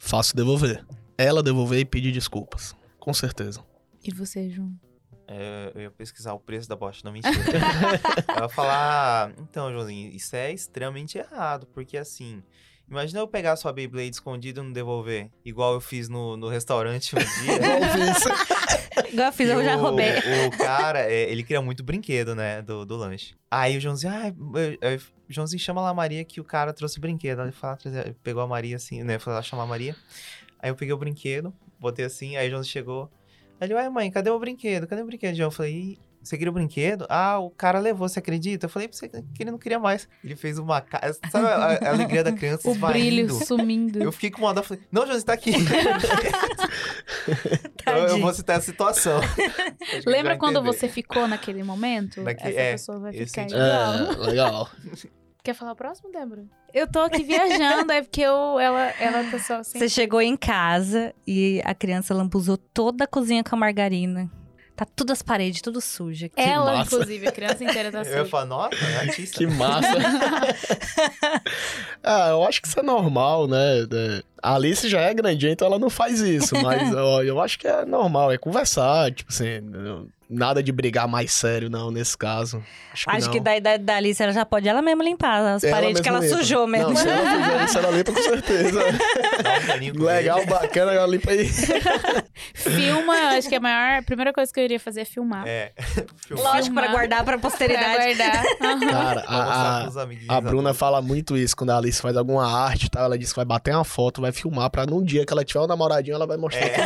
Fácil 0.00 0.34
devolver. 0.34 0.84
Ela 1.16 1.44
devolver 1.44 1.78
e 1.78 1.84
pedir 1.84 2.10
desculpas. 2.10 2.74
Com 2.98 3.14
certeza. 3.14 3.64
E 4.02 4.12
você, 4.12 4.50
João? 4.50 4.74
É, 5.28 5.70
eu 5.76 5.80
ia 5.82 5.90
pesquisar 5.92 6.32
o 6.32 6.40
preço 6.40 6.68
da 6.68 6.74
bosta, 6.74 7.02
não 7.04 7.12
mentira. 7.12 7.36
eu 8.36 8.42
ia 8.42 8.48
falar, 8.48 9.32
então, 9.38 9.70
Joãozinho, 9.70 10.10
isso 10.10 10.34
é 10.34 10.52
extremamente 10.52 11.16
errado, 11.16 11.64
porque 11.68 11.96
assim, 11.96 12.42
imagina 12.88 13.20
eu 13.20 13.28
pegar 13.28 13.56
sua 13.56 13.72
Beyblade 13.72 14.10
escondida 14.10 14.60
e 14.60 14.62
não 14.62 14.72
devolver, 14.72 15.30
igual 15.44 15.74
eu 15.74 15.80
fiz 15.80 16.08
no, 16.08 16.36
no 16.36 16.48
restaurante 16.48 17.14
um 17.14 17.18
dia. 17.18 17.58
Igual 19.12 19.26
eu 19.28 19.32
fiz, 19.32 19.48
eu 19.48 19.62
já 19.62 19.74
roubei. 19.76 20.10
O 20.46 20.56
cara, 20.56 21.00
é, 21.00 21.30
ele 21.30 21.42
queria 21.42 21.60
muito 21.60 21.84
brinquedo, 21.84 22.34
né, 22.34 22.62
do, 22.62 22.84
do 22.86 22.96
lanche. 22.96 23.34
Aí 23.50 23.76
o 23.76 23.80
Joãozinho, 23.80 24.12
ah, 24.12 24.28
eu- 24.28 24.78
eu- 24.92 25.00
Joãozinho 25.28 25.60
chama 25.60 25.80
lá 25.82 25.90
a 25.90 25.94
Maria 25.94 26.24
que 26.24 26.40
o 26.40 26.44
cara 26.44 26.72
trouxe 26.72 26.96
o 26.98 27.00
brinquedo. 27.00 27.40
Aí 27.40 27.46
ele 27.46 27.52
fala, 27.52 27.76
trazer- 27.76 28.16
pegou 28.22 28.42
a 28.42 28.46
Maria 28.46 28.76
assim, 28.76 29.02
né, 29.02 29.18
foi 29.18 29.32
lá 29.34 29.42
chamar 29.42 29.64
a 29.64 29.66
Maria. 29.66 29.94
Aí 30.58 30.70
eu 30.70 30.74
peguei 30.74 30.94
o 30.94 30.96
brinquedo, 30.98 31.52
botei 31.78 32.04
assim, 32.06 32.36
aí 32.36 32.48
o 32.48 32.50
Joãozinho 32.50 32.72
chegou. 32.72 33.10
Aí 33.60 33.66
ele, 33.66 33.74
uai 33.74 33.88
mãe, 33.90 34.10
cadê 34.10 34.30
o 34.30 34.38
brinquedo? 34.38 34.86
Cadê 34.86 35.02
o 35.02 35.06
brinquedo, 35.06 35.34
João? 35.34 35.48
Eu 35.48 35.50
falei, 35.52 35.72
"Ih, 35.74 35.98
você 36.26 36.36
queria 36.36 36.50
o 36.50 36.54
brinquedo? 36.54 37.06
Ah, 37.08 37.38
o 37.38 37.50
cara 37.50 37.78
levou, 37.78 38.08
você 38.08 38.18
acredita? 38.18 38.66
Eu 38.66 38.70
falei 38.70 38.88
pra 38.88 38.96
você 38.96 39.08
que 39.08 39.22
ele 39.38 39.50
não 39.50 39.58
queria 39.58 39.78
mais. 39.78 40.08
Ele 40.24 40.34
fez 40.34 40.58
uma 40.58 40.80
cara, 40.80 41.12
sabe 41.30 41.46
a, 41.46 41.88
a 41.88 41.88
alegria 41.90 42.24
da 42.24 42.32
criança 42.32 42.68
O 42.68 42.74
brilho 42.74 43.32
sumindo. 43.44 44.02
Eu 44.02 44.10
fiquei 44.10 44.30
com 44.30 44.42
uma 44.42 44.52
dó, 44.52 44.62
falei, 44.62 44.82
não, 44.90 45.02
Joãozinho, 45.02 45.26
tá 45.26 45.32
aqui. 45.32 45.52
Eu, 47.86 48.08
eu 48.08 48.20
vou 48.20 48.32
citar 48.34 48.58
a 48.58 48.60
situação. 48.60 49.20
Lembra 50.04 50.36
quando 50.36 50.58
entender. 50.58 50.76
você 50.76 50.88
ficou 50.88 51.28
naquele 51.28 51.62
momento? 51.62 52.20
Naque- 52.22 52.42
Essa 52.48 52.60
é, 52.60 52.72
pessoa 52.72 52.98
vai 52.98 53.14
esse 53.14 53.26
ficar 53.26 53.46
igual. 53.46 53.60
É, 53.60 54.26
legal. 54.26 54.70
Quer 55.42 55.54
falar 55.54 55.72
o 55.72 55.76
próximo, 55.76 56.10
Débora? 56.10 56.44
Eu 56.74 56.90
tô 56.90 56.98
aqui 56.98 57.22
viajando, 57.22 57.92
é 57.92 58.02
porque 58.02 58.20
eu, 58.20 58.58
ela, 58.58 58.90
ela 58.98 59.30
tá 59.30 59.38
só 59.38 59.60
assim. 59.60 59.78
Você 59.78 59.88
chegou 59.88 60.20
em 60.20 60.36
casa 60.36 61.14
e 61.24 61.62
a 61.64 61.72
criança 61.74 62.12
lambuzou 62.12 62.56
toda 62.56 63.04
a 63.04 63.06
cozinha 63.06 63.44
com 63.44 63.54
a 63.54 63.58
margarina. 63.58 64.28
Tá 64.76 64.86
tudo 64.94 65.10
as 65.12 65.22
paredes, 65.22 65.62
tudo 65.62 65.80
suja. 65.80 66.30
Ela, 66.36 66.76
massa. 66.76 66.94
inclusive, 66.94 67.26
a 67.26 67.32
criança 67.32 67.64
inteira 67.64 67.90
tá 67.90 68.00
Eu 68.02 68.04
ia 68.04 68.10
suja. 68.18 68.24
falar, 68.26 68.44
nossa, 68.44 68.76
é 68.76 68.96
artista. 69.08 69.38
Que 69.38 69.46
massa. 69.46 69.88
ah, 72.02 72.28
eu 72.30 72.44
acho 72.44 72.60
que 72.60 72.68
isso 72.68 72.78
é 72.78 72.82
normal, 72.82 73.46
né? 73.48 73.80
É, 73.90 74.22
A 74.42 74.54
Alice 74.54 74.88
já 74.88 75.00
é 75.00 75.14
grandinha, 75.14 75.52
então 75.52 75.66
ela 75.66 75.78
não 75.78 75.90
faz 75.90 76.20
isso. 76.20 76.54
Mas 76.62 76.92
ó, 76.94 77.22
eu 77.22 77.40
acho 77.40 77.58
que 77.58 77.66
é 77.66 77.84
normal, 77.84 78.32
é 78.32 78.38
conversar. 78.38 79.10
Tipo 79.12 79.32
assim, 79.32 79.60
não- 79.60 80.08
nada 80.28 80.62
de 80.62 80.72
brigar 80.72 81.06
mais 81.08 81.32
sério, 81.32 81.70
não, 81.70 81.90
nesse 81.90 82.16
caso. 82.18 82.62
Acho 82.92 83.04
que 83.04 83.10
Acho 83.16 83.26
não. 83.26 83.32
que 83.32 83.40
da 83.40 83.56
idade 83.56 83.84
da 83.84 83.96
Alice 83.96 84.22
ela 84.22 84.32
já 84.32 84.44
pode 84.44 84.68
ela 84.68 84.82
mesma 84.82 85.04
limpar 85.04 85.40
as 85.54 85.62
paredes 85.62 86.00
que 86.00 86.08
ela 86.08 86.18
limpa. 86.20 86.36
sujou 86.36 86.66
mesmo. 86.66 86.88
Não, 86.90 86.96
se 86.96 87.08
ela 87.08 87.30
fizer 87.30 87.64
isso, 87.64 87.78
ela 87.78 87.90
limpa 87.96 88.12
com 88.12 88.22
certeza. 88.22 88.80
Um 89.96 90.04
Legal, 90.04 90.38
ele. 90.38 90.46
bacana, 90.46 90.92
ela 90.92 91.06
limpa 91.06 91.30
aí. 91.30 91.48
Filma, 92.54 93.12
acho 93.36 93.48
que 93.48 93.54
a 93.54 93.60
maior. 93.60 93.98
A 93.98 94.02
primeira 94.02 94.32
coisa 94.32 94.52
que 94.52 94.58
eu 94.60 94.64
iria 94.64 94.80
fazer 94.80 95.02
é 95.02 95.04
filmar. 95.04 95.46
É. 95.46 95.72
Filmar. 96.26 96.54
Lógico, 96.54 96.74
pra 96.74 96.82
Filmar. 96.84 96.90
guardar 96.90 97.24
pra 97.24 97.38
Pra 97.38 97.50
posteridade. 97.50 97.96
guardar. 98.16 98.44
Aham. 98.62 98.80
Cara, 98.90 99.20
Pra 99.22 99.34
a, 99.36 100.34
a, 100.34 100.36
a 100.36 100.40
Bruna 100.40 100.74
fala 100.74 101.00
muito 101.02 101.36
isso 101.36 101.56
quando 101.56 101.70
a 101.70 101.76
Alice 101.76 102.00
faz 102.00 102.16
alguma 102.16 102.46
arte 102.46 102.86
e 102.86 102.90
tal. 102.90 103.04
Ela 103.04 103.18
diz 103.18 103.30
que 103.30 103.36
vai 103.36 103.44
bater 103.44 103.74
uma 103.74 103.84
foto, 103.84 104.20
vai 104.20 104.32
filmar 104.32 104.70
pra 104.70 104.86
num 104.86 105.02
dia 105.04 105.24
que 105.24 105.32
ela 105.32 105.44
tiver 105.44 105.60
um 105.60 105.66
namoradinho, 105.66 106.14
ela 106.14 106.26
vai 106.26 106.36
mostrar 106.36 106.66
É. 106.66 106.76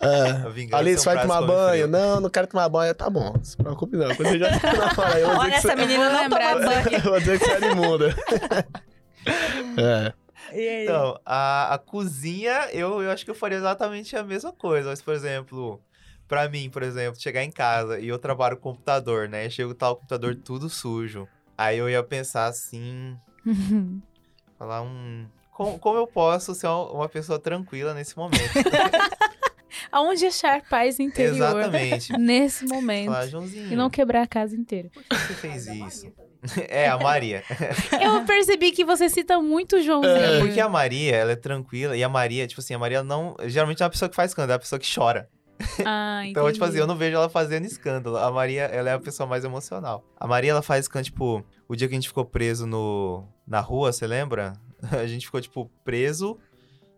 A 0.00 0.06
É. 0.06 0.50
vingança 0.50 0.76
Alice 0.76 1.08
é 1.08 1.14
vai 1.14 1.22
tomar 1.22 1.42
banho. 1.42 1.70
frio. 1.70 1.88
Não, 1.88 2.20
não 2.20 2.30
quero 2.30 2.46
tomar 2.46 2.68
banho. 2.68 2.94
Tá 2.94 3.10
bom, 3.10 3.32
não 3.34 3.44
se 3.44 3.56
preocupe 3.56 3.96
não. 3.96 4.14
Quando 4.14 4.28
você 4.28 4.38
já 4.38 4.50
namora, 4.50 5.18
eu 5.18 5.28
vou 5.28 5.38
Olha, 5.38 5.54
essa 5.54 5.76
menina 5.76 6.10
não 6.10 6.28
toma 6.30 6.54
banho. 6.54 6.88
eu 6.94 7.00
vou 7.02 7.18
dizer 7.18 7.38
que 7.38 7.44
você 7.44 7.64
é 7.64 7.72
imunda. 7.72 8.14
é. 9.76 10.12
E 10.52 10.68
aí? 10.68 10.84
Então, 10.84 11.20
a, 11.26 11.74
a 11.74 11.78
cozinha, 11.78 12.68
eu, 12.72 13.02
eu 13.02 13.10
acho 13.10 13.24
que 13.24 13.30
eu 13.30 13.34
faria 13.34 13.58
exatamente 13.58 14.16
a 14.16 14.22
mesma 14.22 14.52
coisa. 14.52 14.90
Mas, 14.90 15.02
por 15.02 15.12
exemplo, 15.14 15.80
pra 16.26 16.48
mim, 16.48 16.70
por 16.70 16.82
exemplo, 16.82 17.20
chegar 17.20 17.42
em 17.44 17.50
casa 17.50 17.98
e 17.98 18.08
eu 18.08 18.18
trabalho 18.18 18.56
com 18.56 18.70
computador, 18.70 19.28
né? 19.28 19.50
Chego 19.50 19.74
tá 19.74 19.90
o 19.90 19.96
computador 19.96 20.34
tudo 20.36 20.70
sujo. 20.70 21.28
Aí 21.56 21.76
eu 21.76 21.90
ia 21.90 22.02
pensar 22.02 22.46
assim, 22.46 23.16
falar 24.58 24.82
um. 24.82 25.26
Como, 25.52 25.76
como 25.78 25.98
eu 25.98 26.06
posso 26.06 26.54
ser 26.54 26.68
uma 26.68 26.92
uma 26.92 27.08
pessoa 27.08 27.38
tranquila 27.38 27.92
nesse 27.92 28.16
momento? 28.16 28.52
Aonde 29.90 30.26
achar 30.26 30.62
paz 30.68 30.98
interior 31.00 31.34
Exatamente. 31.36 32.12
nesse 32.18 32.64
momento. 32.66 33.06
Falar, 33.12 33.26
Joãozinho, 33.26 33.72
E 33.72 33.76
não 33.76 33.88
quebrar 33.90 34.22
a 34.22 34.26
casa 34.26 34.56
inteira. 34.56 34.90
por 34.92 35.02
que 35.02 35.16
você 35.16 35.34
fez 35.34 35.66
isso? 35.66 36.12
É, 36.68 36.86
a 36.88 36.96
Maria. 36.96 37.42
Eu 38.00 38.24
percebi 38.24 38.70
que 38.70 38.84
você 38.84 39.08
cita 39.08 39.40
muito 39.40 39.74
o 39.76 39.82
Joãozinho. 39.82 40.14
É, 40.16 40.38
porque 40.38 40.60
a 40.60 40.68
Maria, 40.68 41.16
ela 41.16 41.32
é 41.32 41.36
tranquila. 41.36 41.96
E 41.96 42.04
a 42.04 42.08
Maria, 42.08 42.46
tipo 42.46 42.60
assim, 42.60 42.74
a 42.74 42.78
Maria 42.78 43.02
não. 43.02 43.34
Geralmente 43.46 43.82
é 43.82 43.84
uma 43.86 43.90
pessoa 43.90 44.08
que 44.08 44.14
faz 44.14 44.30
escândalo, 44.30 44.52
é 44.52 44.54
uma 44.54 44.60
pessoa 44.60 44.78
que 44.78 44.86
chora. 44.94 45.28
Ah, 45.84 46.22
Então, 46.24 46.50
tipo 46.52 46.64
assim, 46.64 46.78
eu 46.78 46.86
não 46.86 46.94
vejo 46.94 47.16
ela 47.16 47.28
fazendo 47.28 47.64
escândalo. 47.64 48.16
A 48.16 48.30
Maria, 48.30 48.62
ela 48.66 48.88
é 48.90 48.92
a 48.92 49.00
pessoa 49.00 49.26
mais 49.26 49.44
emocional. 49.44 50.04
A 50.16 50.28
Maria, 50.28 50.52
ela 50.52 50.62
faz 50.62 50.84
escândalo, 50.84 51.04
tipo, 51.06 51.44
o 51.68 51.74
dia 51.74 51.88
que 51.88 51.94
a 51.94 51.96
gente 51.96 52.06
ficou 52.06 52.24
preso 52.24 52.66
no, 52.68 53.26
na 53.44 53.58
rua, 53.60 53.92
você 53.92 54.06
lembra? 54.06 54.52
A 54.92 55.06
gente 55.08 55.26
ficou, 55.26 55.40
tipo, 55.40 55.68
preso 55.84 56.38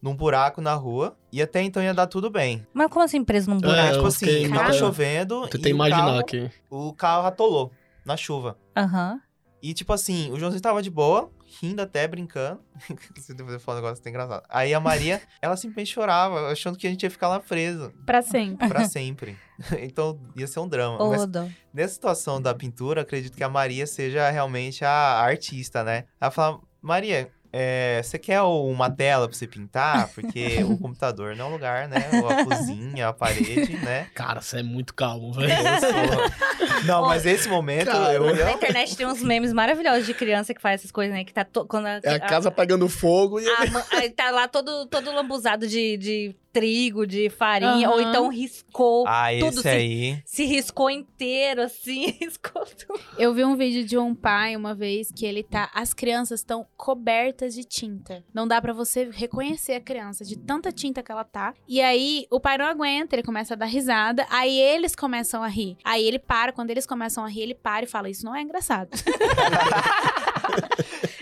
num 0.02 0.14
buraco 0.14 0.60
na 0.60 0.74
rua. 0.74 1.16
E 1.32 1.40
até 1.42 1.62
então 1.62 1.82
ia 1.82 1.94
dar 1.94 2.06
tudo 2.06 2.30
bem. 2.30 2.66
Mas 2.74 2.88
como 2.88 3.04
assim 3.04 3.22
preso 3.24 3.50
num 3.50 3.58
É, 3.58 3.60
buraco? 3.60 3.88
tipo 3.92 4.02
eu 4.02 4.06
assim, 4.06 4.26
fiquei 4.26 4.48
tava 4.48 4.72
chovendo. 4.72 5.48
E 5.52 5.56
o 5.66 5.68
imaginar 5.68 6.04
carro- 6.06 6.18
aqui. 6.18 6.50
O 6.70 6.92
carro 6.92 7.26
atolou 7.26 7.70
na 8.04 8.16
chuva. 8.16 8.56
Aham. 8.76 9.20
E, 9.62 9.74
tipo 9.74 9.92
assim, 9.92 10.32
o 10.32 10.38
Joãozinho 10.38 10.62
tava 10.62 10.80
de 10.82 10.88
boa, 10.88 11.30
rindo 11.60 11.82
até, 11.82 12.08
brincando. 12.08 12.62
Se 13.20 13.32
eu 13.38 13.60
falar 13.60 13.78
um 13.78 13.82
negócio 13.82 14.02
tão 14.02 14.08
engraçado. 14.08 14.42
Aí 14.48 14.72
a 14.72 14.80
Maria, 14.80 15.20
ela 15.42 15.54
simplesmente 15.54 15.92
chorava, 15.92 16.50
achando 16.50 16.78
que 16.78 16.86
a 16.86 16.90
gente 16.90 17.02
ia 17.02 17.10
ficar 17.10 17.28
lá 17.28 17.38
preso 17.38 17.92
Pra 18.06 18.22
sempre. 18.22 18.66
pra 18.66 18.86
sempre. 18.88 19.36
então, 19.82 20.18
ia 20.34 20.46
ser 20.46 20.60
um 20.60 20.66
drama. 20.66 21.02
Ô, 21.02 21.10
Mas 21.10 21.26
nessa 21.74 21.92
situação 21.92 22.40
da 22.40 22.54
pintura, 22.54 23.02
acredito 23.02 23.36
que 23.36 23.44
a 23.44 23.50
Maria 23.50 23.86
seja 23.86 24.30
realmente 24.30 24.82
a 24.82 25.20
artista, 25.20 25.84
né? 25.84 26.04
Ela 26.18 26.30
fala, 26.30 26.58
Maria, 26.80 27.30
é, 27.52 28.00
você 28.02 28.18
quer 28.18 28.40
uma 28.42 28.90
tela 28.90 29.28
pra 29.28 29.36
você 29.36 29.46
pintar? 29.46 30.08
Porque 30.14 30.62
o 30.64 30.76
computador 30.78 31.34
não 31.36 31.46
é 31.46 31.48
um 31.48 31.52
lugar, 31.52 31.88
né? 31.88 32.08
Ou 32.14 32.28
a 32.28 32.44
cozinha, 32.44 33.08
a 33.08 33.12
parede, 33.12 33.76
né? 33.78 34.06
Cara, 34.14 34.40
você 34.40 34.60
é 34.60 34.62
muito 34.62 34.94
calmo, 34.94 35.32
velho. 35.32 35.52
Sou- 35.80 36.84
Não, 36.86 37.02
mas 37.06 37.26
esse 37.26 37.48
momento 37.48 37.86
Cara, 37.90 38.14
eu 38.14 38.34
Na 38.34 38.52
internet 38.52 38.96
tem 38.96 39.06
uns 39.06 39.22
memes 39.22 39.52
maravilhosos 39.52 40.06
de 40.06 40.14
criança 40.14 40.54
que 40.54 40.60
faz 40.60 40.80
essas 40.80 40.90
coisas, 40.92 41.14
né? 41.14 41.24
Que 41.24 41.32
tá 41.32 41.44
to... 41.44 41.66
quando 41.66 41.86
a, 41.86 42.00
É 42.02 42.14
a 42.14 42.20
casa 42.20 42.50
pegando 42.50 42.88
fogo 42.88 43.40
e 43.40 43.46
a- 43.48 44.10
tá 44.16 44.30
lá 44.30 44.48
todo, 44.48 44.86
todo 44.86 45.12
lambuzado 45.12 45.66
de, 45.66 45.96
de 45.96 46.36
trigo, 46.52 47.06
de 47.06 47.30
farinha, 47.30 47.88
ou 47.90 47.98
Aham. 47.98 48.08
então 48.10 48.28
riscou. 48.28 49.04
Ah, 49.06 49.28
tudo 49.38 49.60
esse 49.60 49.68
assim. 49.68 49.68
aí. 49.78 50.22
Se 50.24 50.44
riscou 50.44 50.90
inteiro, 50.90 51.62
assim, 51.62 52.06
riscou 52.20 52.64
tudo. 52.66 53.00
Eu 53.18 53.32
vi 53.32 53.44
um 53.44 53.56
vídeo 53.56 53.84
de 53.84 53.96
um 53.96 54.14
pai 54.14 54.56
uma 54.56 54.74
vez 54.74 55.12
que 55.14 55.24
ele 55.24 55.42
tá. 55.42 55.70
As 55.74 55.94
crianças 55.94 56.40
estão 56.40 56.66
cobertas 56.76 57.39
de 57.48 57.64
tinta. 57.64 58.24
Não 58.33 58.46
dá 58.46 58.61
pra 58.61 58.72
você 58.72 59.11
reconhecer 59.12 59.74
a 59.74 59.81
criança 59.81 60.24
de 60.24 60.37
tanta 60.37 60.70
tinta 60.70 61.03
que 61.03 61.11
ela 61.11 61.24
tá. 61.24 61.55
E 61.66 61.81
aí 61.81 62.26
o 62.31 62.40
pai 62.40 62.59
não 62.59 62.66
aguenta, 62.66 63.14
ele 63.14 63.22
começa 63.22 63.55
a 63.55 63.57
dar 63.57 63.66
risada. 63.66 64.26
Aí 64.31 64.59
eles 64.59 64.94
começam 64.94 65.42
a 65.42 65.48
rir. 65.48 65.76
Aí 65.85 66.05
ele 66.07 66.18
para, 66.18 66.53
quando 66.53 66.70
eles 66.70 66.87
começam 66.87 67.24
a 67.24 67.29
rir, 67.29 67.42
ele 67.42 67.55
para 67.55 67.85
e 67.85 67.88
fala: 67.88 68.09
Isso 68.09 68.24
não 68.24 68.35
é 68.35 68.42
engraçado. 68.42 68.90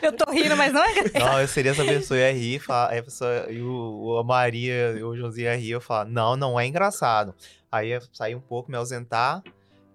Eu 0.00 0.12
tô 0.12 0.30
rindo, 0.30 0.56
mas 0.56 0.72
não 0.72 0.82
é 0.82 1.18
Não, 1.18 1.40
eu 1.40 1.48
seria 1.48 1.72
essa 1.72 1.84
pessoa, 1.84 2.18
ia 2.18 2.32
rir, 2.32 2.58
falar, 2.60 2.90
aí 2.90 2.98
a 2.98 3.02
pessoa, 3.02 3.46
e 3.50 3.60
o, 3.60 4.16
a 4.18 4.24
Maria 4.24 4.92
e 4.92 5.02
o 5.02 5.16
Josinho 5.16 5.46
ia 5.46 5.56
rir, 5.56 5.70
eu 5.70 5.80
falar, 5.80 6.04
não, 6.06 6.36
não 6.36 6.58
é 6.58 6.66
engraçado. 6.66 7.34
Aí 7.70 7.88
ia 7.88 8.00
sair 8.12 8.34
um 8.34 8.40
pouco, 8.40 8.70
me 8.70 8.76
ausentar, 8.76 9.42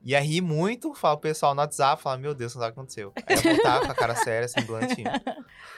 ia 0.04 0.20
rir 0.20 0.42
muito, 0.42 0.94
falar 0.94 1.16
pro 1.18 1.30
pessoal 1.30 1.56
no 1.56 1.62
WhatsApp, 1.62 2.02
falar, 2.02 2.18
meu 2.18 2.34
Deus, 2.36 2.54
não 2.54 2.62
sabe 2.62 2.72
o 2.72 2.74
que 2.74 2.80
aconteceu. 2.80 3.14
Aí 3.26 3.36
ia 3.36 3.42
voltar 3.42 3.80
com 3.86 3.92
a 3.92 3.96
cara 3.96 4.16
séria, 4.16 4.48
semblante, 4.48 5.04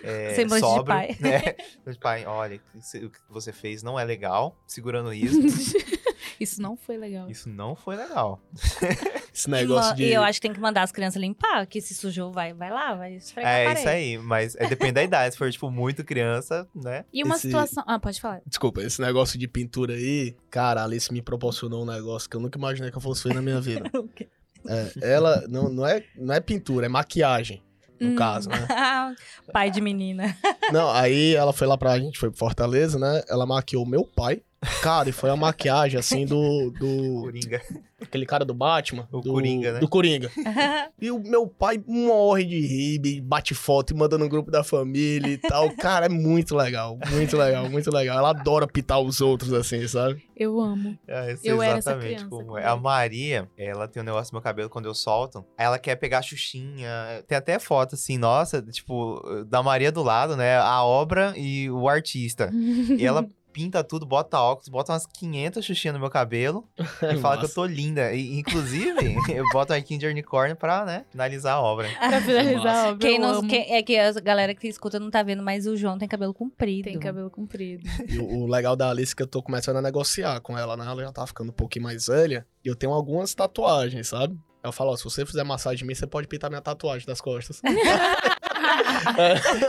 é, 0.04 0.34
Semblante 0.34 0.64
de 0.64 0.68
sóbrio, 0.68 0.86
pai. 0.86 1.18
né? 1.20 1.42
De 1.86 2.00
pai, 2.00 2.26
olha, 2.26 2.60
o 2.76 3.10
que 3.10 3.20
você 3.30 3.54
fez 3.54 3.84
não 3.84 4.00
é 4.00 4.04
legal, 4.04 4.58
segurando 4.66 5.08
o 5.10 5.14
riso, 5.14 5.40
Isso 6.40 6.62
não 6.62 6.76
foi 6.78 6.98
legal. 6.98 7.30
isso 7.30 7.48
não 7.50 7.76
foi 7.76 7.96
legal. 7.96 8.40
esse 9.34 9.50
negócio 9.50 9.94
e, 9.94 9.96
de. 9.96 10.04
e 10.06 10.14
eu 10.14 10.24
acho 10.24 10.40
que 10.40 10.48
tem 10.48 10.54
que 10.54 10.60
mandar 10.60 10.84
as 10.84 10.92
crianças 10.92 11.22
limpar, 11.22 11.66
que 11.68 11.82
se 11.82 11.94
sujou, 11.94 12.32
vai, 12.32 12.54
vai 12.54 12.70
lá, 12.72 12.96
vai 12.96 13.16
esfregar 13.16 13.52
a 13.52 13.58
É 13.58 13.64
parede. 13.66 13.80
isso 13.82 13.90
aí, 13.90 14.18
mas 14.18 14.56
é, 14.56 14.68
depende 14.68 14.94
da 14.94 15.04
idade, 15.04 15.34
se 15.34 15.38
for, 15.38 15.52
tipo, 15.52 15.70
muito 15.72 16.04
criança, 16.04 16.68
né? 16.76 17.06
E 17.14 17.24
uma 17.24 17.36
Esse- 17.36 17.48
situação. 17.48 17.84
Ah, 17.88 18.00
pode 18.00 18.20
falar. 18.22 18.42
Desculpa, 18.46 18.82
esse 18.82 19.02
negócio 19.02 19.38
de 19.40 19.48
pintura 19.48 19.94
aí, 19.94 20.36
cara, 20.50 20.82
a 20.82 20.84
Alice 20.86 21.12
me 21.12 21.22
proporcionou 21.22 21.84
um 21.84 21.86
negócio 21.86 22.30
que 22.30 22.36
eu 22.36 22.40
nunca 22.42 22.58
imaginei 22.58 22.92
que 22.92 22.98
eu 22.98 23.02
fosse 23.02 23.28
ver 23.28 23.34
na 23.36 23.42
minha 23.42 23.60
vida. 23.62 23.84
É, 24.68 25.14
ela 25.14 25.46
não, 25.48 25.70
não, 25.70 25.86
é, 25.86 26.04
não 26.18 26.34
é 26.34 26.40
pintura, 26.40 26.88
é 26.88 26.90
maquiagem, 26.90 27.62
no 28.00 28.10
Hum. 28.10 28.16
caso, 28.16 28.50
né? 28.50 28.66
Pai 29.54 29.70
de 29.70 29.80
menina. 29.80 30.36
Não, 30.74 30.90
aí 30.90 31.36
ela 31.36 31.54
foi 31.54 31.68
lá 31.68 31.78
pra 31.78 32.00
gente, 32.00 32.18
foi 32.18 32.32
pro 32.32 32.40
Fortaleza, 32.40 32.98
né? 32.98 33.22
Ela 33.30 33.46
maquiou 33.46 33.86
meu 33.86 34.04
pai. 34.04 34.42
Cara, 34.82 35.10
e 35.10 35.12
foi 35.12 35.30
a 35.30 35.36
maquiagem, 35.36 36.00
assim, 36.00 36.26
do. 36.26 36.72
do 36.72 37.22
Coringa. 37.22 37.62
aquele 38.02 38.26
cara 38.26 38.46
do 38.46 38.54
Batman. 38.54 39.08
O 39.12 39.22
do, 39.22 39.32
Coringa, 39.32 39.74
né? 39.74 39.80
Do 39.80 39.88
Coringa. 39.88 40.32
E 41.02 41.12
o 41.12 41.20
meu 41.20 41.46
pai 41.46 41.82
morre 41.86 42.46
de 42.46 42.60
rir, 42.60 43.02
e 43.06 43.22
bate 43.22 43.54
foto 43.54 43.94
e 43.94 43.96
manda 43.96 44.18
no 44.18 44.30
grupo 44.30 44.50
da 44.50 44.64
família 44.64 45.28
e 45.28 45.38
tal. 45.38 45.70
Cara, 45.76 46.06
é 46.06 46.10
muito 46.10 46.56
legal, 46.56 46.98
muito 47.12 47.38
legal, 47.38 47.70
muito 47.70 47.92
legal. 47.92 48.18
Ela 48.18 48.30
adora 48.30 48.66
pitar 48.66 49.00
os 49.00 49.20
outros, 49.20 49.54
assim, 49.54 49.86
sabe? 49.88 50.24
Eu 50.36 50.60
amo. 50.60 50.98
É, 51.08 51.36
eu 51.44 51.62
era 51.62 51.78
essa 51.78 51.92
exatamente 51.92 52.16
criança 52.16 52.30
como 52.30 52.58
é. 52.58 52.66
A 52.66 52.76
Maria, 52.76 53.50
ela 53.58 53.88
tem 53.88 54.02
um 54.02 54.06
negócio 54.06 54.32
no 54.34 54.38
meu 54.38 54.44
cabelo 54.44 54.70
quando 54.70 54.86
eu 54.86 54.96
solto. 54.96 55.46
aí 55.58 55.66
Ela 55.66 55.78
quer 55.78 55.96
pegar 55.96 56.20
a 56.20 56.22
Xuxinha. 56.22 57.24
Tem 57.28 57.38
até 57.38 57.60
foto 57.60 57.96
assim, 57.96 58.18
nossa, 58.18 58.62
tipo, 58.62 59.22
da 59.48 59.62
Maria 59.62 59.92
do 59.92 60.02
lado, 60.02 60.36
né? 60.36 60.58
A 60.58 60.84
obra 60.84 61.34
e 61.36 61.70
o 61.70 61.88
artista. 61.88 62.52
E 62.98 63.06
ela 63.06 63.28
pinta 63.56 63.82
tudo, 63.86 64.06
bota 64.06 64.38
óculos, 64.38 64.68
bota 64.68 64.92
umas 64.92 65.06
500 65.06 65.64
Xuxinha 65.64 65.94
no 65.94 66.00
meu 66.00 66.10
cabelo 66.10 66.68
e 66.78 67.18
fala 67.22 67.38
que 67.38 67.46
eu 67.46 67.54
tô 67.54 67.66
linda. 67.66 68.12
E, 68.12 68.38
inclusive, 68.38 69.16
eu 69.34 69.46
boto 69.54 69.72
um 69.72 69.76
arquinho 69.78 69.98
de 70.02 70.08
unicórnio 70.08 70.58
pra, 70.58 70.84
né, 70.84 71.06
finalizar 71.10 71.56
a 71.56 71.62
obra. 71.62 71.88
pra 71.98 72.20
finalizar 72.22 72.76
a 72.76 72.90
obra. 72.90 72.98
Quem 73.08 73.18
não, 73.18 73.48
quem- 73.48 73.74
é 73.74 73.82
que 73.82 73.98
a 73.98 74.12
galera 74.20 74.54
que 74.54 74.68
escuta 74.68 75.00
não 75.00 75.10
tá 75.10 75.24
vendo, 75.24 75.42
mas 75.42 75.66
o 75.66 75.78
João 75.78 75.98
tem 75.98 76.06
cabelo 76.06 76.34
comprido. 76.34 76.84
Tem 76.84 77.00
cabelo 77.00 77.30
comprido. 77.30 77.88
E 78.10 78.20
o, 78.20 78.42
o 78.42 78.46
legal 78.48 78.76
da 78.76 78.90
Alice 78.90 79.14
é 79.14 79.16
que 79.16 79.24
eu 79.24 79.28
tô 79.28 79.42
começando 79.42 79.78
a 79.78 79.82
negociar 79.82 80.42
com 80.42 80.58
ela, 80.58 80.76
né? 80.76 80.86
Ela 80.86 81.04
já 81.04 81.12
tá 81.14 81.26
ficando 81.26 81.52
um 81.52 81.56
pouquinho 81.56 81.84
mais 81.84 82.08
velha. 82.08 82.46
E 82.64 82.68
eu 82.68 82.76
tenho 82.76 82.92
algumas 82.92 83.34
tatuagens, 83.34 84.10
sabe? 84.10 84.38
Eu 84.62 84.72
falo, 84.74 84.92
ó, 84.92 84.98
se 84.98 85.04
você 85.06 85.26
fizer 85.26 85.44
massagem 85.44 85.84
em 85.86 85.88
mim, 85.88 85.96
você 85.96 86.06
pode 86.08 86.28
pintar 86.28 86.50
minha 86.50 86.62
tatuagem 86.62 87.06
das 87.08 87.22
costas. 87.22 87.62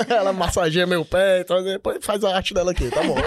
É, 0.09 0.13
ela 0.15 0.33
massageia 0.33 0.87
meu 0.87 1.05
pé, 1.05 1.41
então 1.41 1.63
depois 1.63 1.99
faz 2.05 2.23
a 2.25 2.35
arte 2.37 2.53
dela 2.55 2.71
aqui, 2.73 2.89
tá 2.91 3.03
bom? 3.03 3.17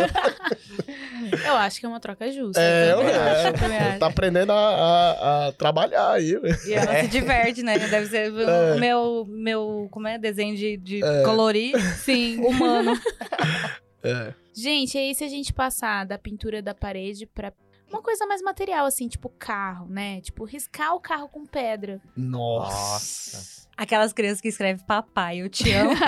Eu 1.45 1.53
acho 1.57 1.79
que 1.79 1.85
é 1.85 1.89
uma 1.89 1.99
troca 1.99 2.31
justa. 2.31 2.59
É, 2.59 2.91
eu 2.91 2.97
também 2.97 3.13
eu 3.15 3.21
acho, 3.21 3.63
é. 3.63 3.95
eu. 3.95 3.99
Tá 3.99 4.07
aprendendo 4.07 4.51
a, 4.51 4.55
a- 4.55 5.47
a 5.47 5.51
trabalhar 5.51 6.11
aí, 6.13 6.35
velho. 6.35 6.57
E 6.65 6.73
ela 6.73 7.01
se 7.01 7.07
diverte, 7.07 7.61
né? 7.61 7.77
Deve 7.77 8.07
ser 8.07 8.31
o 8.31 8.39
É. 8.49 8.79
meu, 8.79 9.25
meu, 9.29 9.87
como 9.91 10.07
é, 10.07 10.17
desenho 10.17 10.55
de, 10.55 10.75
de 10.77 11.03
É. 11.03 11.21
colorir 11.23 11.79
Sim. 11.97 12.39
humano. 12.43 12.93
É. 14.01 14.33
Gente, 14.55 14.95
e 14.95 14.97
aí 14.97 15.13
se 15.13 15.25
a 15.25 15.27
gente 15.27 15.51
passar 15.51 16.05
da 16.05 16.17
pintura 16.17 16.61
da 16.61 16.73
parede 16.73 17.25
pra 17.25 17.51
uma 17.91 18.01
coisa 18.01 18.25
mais 18.25 18.41
material, 18.41 18.85
assim, 18.85 19.09
tipo 19.09 19.27
carro, 19.27 19.87
né? 19.89 20.21
Tipo, 20.21 20.45
riscar 20.45 20.95
o 20.95 21.01
carro 21.01 21.27
com 21.27 21.45
pedra. 21.45 21.99
Nossa. 22.15 23.67
Aquelas 23.79 24.11
crianças 24.11 24.41
que 24.41 24.49
escrevem 24.49 24.85
papai, 24.85 25.37
eu 25.37 25.47
te 25.47 25.71
amo. 25.71 25.91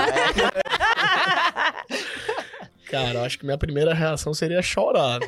Cara, 2.90 3.20
eu 3.20 3.24
acho 3.24 3.40
que 3.40 3.46
minha 3.46 3.58
primeira 3.58 3.94
reação 3.94 4.34
seria 4.34 4.62
chorar. 4.62 5.22
né? 5.22 5.28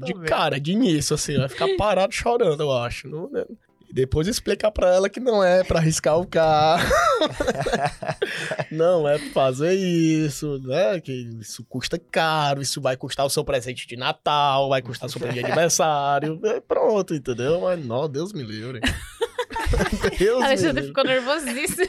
de 0.02 0.14
cara, 0.22 0.58
de 0.58 0.72
início, 0.72 1.12
assim, 1.12 1.36
vai 1.36 1.50
ficar 1.50 1.68
parado 1.76 2.14
chorando, 2.14 2.62
eu 2.62 2.72
acho. 2.72 3.06
Não, 3.06 3.28
né? 3.28 3.44
E 3.90 3.92
depois 3.92 4.26
explicar 4.26 4.70
pra 4.70 4.94
ela 4.94 5.10
que 5.10 5.20
não 5.20 5.44
é 5.44 5.62
pra 5.62 5.80
arriscar 5.80 6.18
o 6.18 6.26
carro. 6.26 6.88
não 8.72 9.06
é 9.06 9.18
pra 9.18 9.28
fazer 9.28 9.74
isso, 9.74 10.58
né? 10.60 10.98
Que 10.98 11.12
isso 11.12 11.62
custa 11.68 11.98
caro, 11.98 12.62
isso 12.62 12.80
vai 12.80 12.96
custar 12.96 13.26
o 13.26 13.30
seu 13.30 13.44
presente 13.44 13.86
de 13.86 13.96
Natal, 13.96 14.70
vai 14.70 14.80
custar 14.80 15.10
o 15.10 15.12
seu 15.12 15.20
presente 15.20 15.40
de 15.40 15.44
aniversário. 15.44 16.40
Pronto, 16.66 17.14
entendeu? 17.14 17.60
Mas, 17.60 17.84
não, 17.84 18.08
Deus 18.08 18.32
me 18.32 18.42
livre. 18.42 18.80
Deus 20.18 20.42
Alexandre 20.42 20.86
ficou 20.86 21.04
nervosíssimo. 21.04 21.88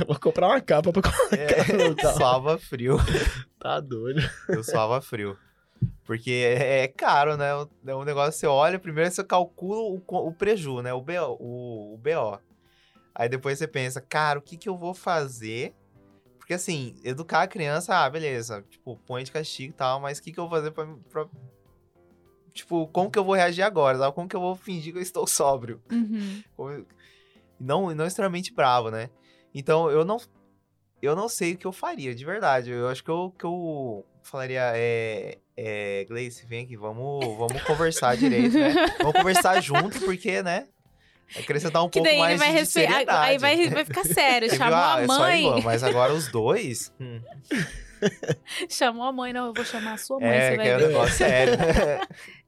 Eu 0.00 0.06
Vou 0.06 0.20
comprar 0.20 0.48
uma 0.48 0.60
capa 0.60 0.92
pra 0.92 1.02
colocar 1.02 1.36
no 1.36 1.82
É, 1.92 1.94
carro. 1.94 2.16
suava 2.16 2.58
frio. 2.58 2.96
Tá 3.58 3.80
doido. 3.80 4.20
Eu 4.48 4.62
suava 4.62 5.00
frio. 5.00 5.36
Porque 6.04 6.30
é, 6.30 6.84
é 6.84 6.88
caro, 6.88 7.36
né? 7.36 7.54
O- 7.54 7.68
É 7.86 7.94
um 7.94 8.04
negócio 8.04 8.32
que 8.32 8.38
você 8.38 8.46
olha, 8.46 8.78
primeiro 8.78 9.10
você 9.10 9.22
calcula 9.24 9.80
o, 9.80 10.02
o 10.28 10.32
preju, 10.32 10.80
né? 10.82 10.92
O 10.92 11.00
BO, 11.00 11.36
o, 11.38 11.94
o 11.94 11.98
BO. 11.98 12.38
Aí 13.14 13.28
depois 13.28 13.58
você 13.58 13.66
pensa, 13.66 14.00
cara, 14.00 14.38
o 14.38 14.42
que, 14.42 14.56
que 14.56 14.68
eu 14.68 14.76
vou 14.76 14.94
fazer? 14.94 15.74
Porque 16.38 16.54
assim, 16.54 16.94
educar 17.04 17.42
a 17.42 17.46
criança, 17.48 17.94
ah, 17.94 18.08
beleza, 18.08 18.64
tipo, 18.70 18.96
põe 19.06 19.22
de 19.22 19.30
castigo 19.32 19.70
e 19.70 19.76
tal, 19.76 20.00
mas 20.00 20.18
o 20.18 20.22
que, 20.22 20.32
que 20.32 20.38
eu 20.40 20.48
vou 20.48 20.56
fazer 20.58 20.70
pra, 20.70 20.86
pra- 21.10 21.26
Tipo, 22.54 22.88
como 22.88 23.10
que 23.10 23.18
eu 23.18 23.24
vou 23.24 23.34
reagir 23.34 23.62
agora? 23.62 23.98
sabe? 23.98 24.14
Como 24.14 24.28
que 24.28 24.34
eu 24.34 24.40
vou 24.40 24.56
fingir 24.56 24.92
que 24.92 24.98
eu 24.98 25.02
estou 25.02 25.26
sóbrio? 25.26 25.80
Uhum. 25.92 26.42
Como- 26.56 26.86
Não, 27.60 27.94
não 27.94 28.06
extremamente 28.06 28.52
bravo, 28.52 28.90
né? 28.90 29.10
Então, 29.54 29.90
eu 29.90 30.04
não. 30.04 30.18
Eu 31.00 31.14
não 31.14 31.28
sei 31.28 31.52
o 31.54 31.56
que 31.58 31.66
eu 31.66 31.72
faria, 31.72 32.14
de 32.14 32.24
verdade. 32.24 32.70
Eu 32.70 32.88
acho 32.88 33.04
que 33.04 33.10
eu, 33.10 33.32
que 33.38 33.44
eu 33.44 34.04
falaria, 34.22 34.72
é. 34.74 35.38
É, 35.60 36.04
Gleice, 36.08 36.46
vem 36.46 36.64
aqui, 36.64 36.76
vamos, 36.76 37.36
vamos 37.36 37.60
conversar 37.64 38.16
direito, 38.16 38.56
né? 38.56 38.72
Vamos 38.98 39.12
conversar 39.14 39.60
junto, 39.60 39.98
porque, 40.02 40.40
né? 40.40 40.68
Acrescentar 41.36 41.82
um 41.82 41.88
Que 41.88 41.98
pouco 41.98 42.08
daí 42.08 42.14
ele 42.16 42.38
mais 42.38 42.38
vai 42.38 42.62
de 42.62 42.66
seriedade. 42.70 43.30
Aí 43.30 43.38
vai, 43.38 43.68
vai 43.68 43.84
ficar 43.84 44.04
sério. 44.06 44.48
Chamou 44.54 44.74
Ah, 44.74 44.94
a 44.94 45.02
é 45.02 45.06
mãe. 45.08 45.44
irmã, 45.46 45.60
mas 45.64 45.82
agora 45.82 46.14
os 46.14 46.28
dois. 46.30 46.92
hum, 47.00 47.20
Chamou 48.70 49.02
a 49.04 49.12
mãe, 49.12 49.32
não, 49.32 49.46
eu 49.46 49.52
vou 49.52 49.64
chamar 49.64 49.94
a 49.94 49.96
sua 49.98 50.20
mãe, 50.20 50.28
é, 50.28 50.40
você 50.44 50.50
que 50.52 50.56
vai 50.58 50.68
é 50.68 50.76
um 50.76 50.78
ver. 50.78 50.88
negócio 50.88 51.14
sério. 51.16 51.54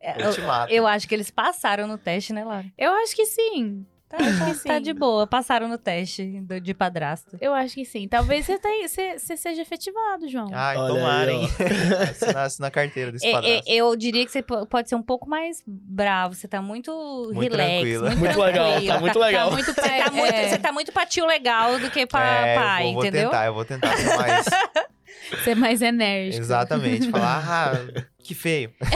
É, 0.00 0.24
Eu 0.26 0.32
te 0.32 0.40
mato. 0.42 0.72
Eu 0.72 0.86
acho 0.86 1.08
que 1.08 1.14
eles 1.14 1.30
passaram 1.30 1.86
no 1.88 1.98
teste, 1.98 2.32
né, 2.32 2.44
Laura? 2.44 2.64
Eu 2.78 2.92
acho 2.92 3.14
que 3.16 3.26
sim. 3.26 3.84
Tá, 4.10 4.16
Acho 4.18 4.60
que 4.62 4.66
tá 4.68 4.80
de 4.80 4.92
boa, 4.92 5.24
passaram 5.24 5.68
no 5.68 5.78
teste 5.78 6.40
do- 6.40 6.60
de 6.60 6.74
padrasto. 6.74 7.38
Eu 7.40 7.54
acho 7.54 7.76
que 7.76 7.84
sim. 7.84 8.08
Talvez 8.08 8.44
você, 8.44 8.58
tenha- 8.58 8.88
você, 8.88 9.16
você 9.16 9.36
seja 9.36 9.62
efetivado, 9.62 10.28
João. 10.28 10.48
Ai, 10.52 10.76
Olha 10.76 10.94
tomara, 10.94 11.32
hein? 11.32 11.48
Assinar, 12.10 12.44
assinar 12.46 12.68
a 12.68 12.70
carteira 12.72 13.12
desse 13.12 13.24
É, 13.24 13.30
é, 13.30 13.32
padrasto. 13.34 13.62
eu 13.70 13.94
diria 13.94 14.26
que 14.26 14.32
você 14.32 14.42
po- 14.42 14.66
pode 14.66 14.88
ser 14.88 14.96
um 14.96 15.02
pouco 15.02 15.28
mais 15.30 15.62
bravo. 15.64 16.34
Você 16.34 16.48
tá 16.48 16.60
muito, 16.60 16.90
Muito 17.32 17.52
relax. 17.52 17.70
tranquila. 17.70 18.08
Muito, 18.10 18.18
Muito 18.18 18.38
legal, 18.40 18.70
tranquila. 18.72 18.94
tá 18.94 19.00
muito 19.00 19.18
legal. 19.20 19.50
muito 19.52 19.66
Você 19.66 19.74
tá, 19.80 20.10
muito, 20.10 20.34
é, 20.34 20.48
você 20.48 20.58
tá 20.58 20.72
muito 20.72 20.92
pra 20.92 21.06
tio 21.06 21.24
legal 21.26 21.78
do 21.78 21.88
que 21.88 22.04
pra 22.04 22.48
É, 22.48 22.56
eu 22.56 22.60
pai, 22.60 22.82
vou, 22.82 22.92
vou 22.94 23.02
entendeu? 23.04 23.30
tentar, 23.30 23.46
eu 23.46 23.54
vou 23.54 23.64
tentar 23.64 23.96
ser 23.96 24.16
mais. 24.16 24.46
ser 25.44 25.54
mais 25.54 25.82
enérgico. 25.82 26.42
Exatamente. 26.42 27.08
Falar, 27.10 27.44
ah, 27.48 28.02
que 28.24 28.34
feio. 28.34 28.72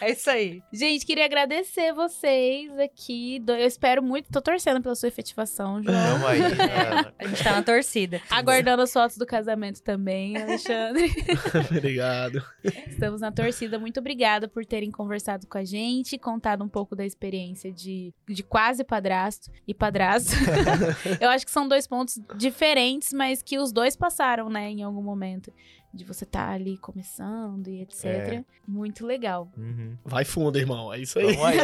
É 0.00 0.10
isso 0.12 0.28
aí. 0.30 0.62
Gente, 0.72 1.04
queria 1.06 1.24
agradecer 1.24 1.92
vocês 1.92 2.76
aqui. 2.78 3.38
Do- 3.40 3.52
Eu 3.52 3.66
espero 3.66 4.02
muito, 4.02 4.30
tô 4.30 4.40
torcendo 4.40 4.80
pela 4.82 4.94
sua 4.94 5.08
efetivação, 5.08 5.82
João. 5.82 5.94
Vamos 6.18 6.26
aí. 6.26 6.40
Ana. 6.42 7.14
A 7.18 7.26
gente 7.26 7.42
tá 7.42 7.52
na 7.52 7.62
torcida. 7.62 8.20
Aguardando 8.30 8.82
as 8.82 8.92
fotos 8.92 9.16
do 9.16 9.26
casamento 9.26 9.82
também, 9.82 10.36
Alexandre. 10.36 11.12
Obrigado. 11.70 12.42
Estamos 12.88 13.20
na 13.20 13.30
torcida. 13.32 13.78
Muito 13.78 14.00
obrigada 14.00 14.48
por 14.48 14.64
terem 14.64 14.90
conversado 14.90 15.46
com 15.46 15.58
a 15.58 15.64
gente, 15.64 16.18
contado 16.18 16.62
um 16.64 16.68
pouco 16.68 16.94
da 16.96 17.04
experiência 17.04 17.72
de, 17.72 18.12
de 18.28 18.42
quase 18.42 18.84
padrasto 18.84 19.50
e 19.66 19.74
padrasto. 19.74 20.32
Eu 21.20 21.30
acho 21.30 21.44
que 21.44 21.50
são 21.50 21.66
dois 21.68 21.86
pontos 21.86 22.18
diferentes, 22.36 23.12
mas 23.12 23.42
que 23.42 23.58
os 23.58 23.72
dois 23.72 23.96
passaram, 23.96 24.48
né, 24.48 24.70
em 24.70 24.82
algum 24.82 25.02
momento. 25.02 25.52
De 25.94 26.04
você 26.04 26.24
estar 26.24 26.48
ali 26.50 26.76
começando 26.76 27.68
e 27.68 27.82
etc. 27.82 28.04
É. 28.04 28.44
Muito 28.66 29.06
legal. 29.06 29.48
Uhum. 29.56 29.96
Vai 30.04 30.24
fundo, 30.24 30.58
irmão. 30.58 30.92
É 30.92 30.98
isso 30.98 31.18
aí. 31.20 31.36
Vamos 31.36 31.44
aí. 31.44 31.58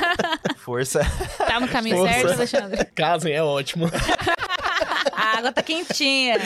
Força. 0.56 1.00
Tá 1.36 1.60
no 1.60 1.68
caminho 1.68 1.98
Força. 1.98 2.12
certo, 2.14 2.32
Alexandre? 2.32 2.84
Casem, 2.94 3.32
é 3.34 3.42
ótimo. 3.42 3.86
A 5.12 5.38
água 5.38 5.52
tá 5.52 5.62
quentinha. 5.62 6.36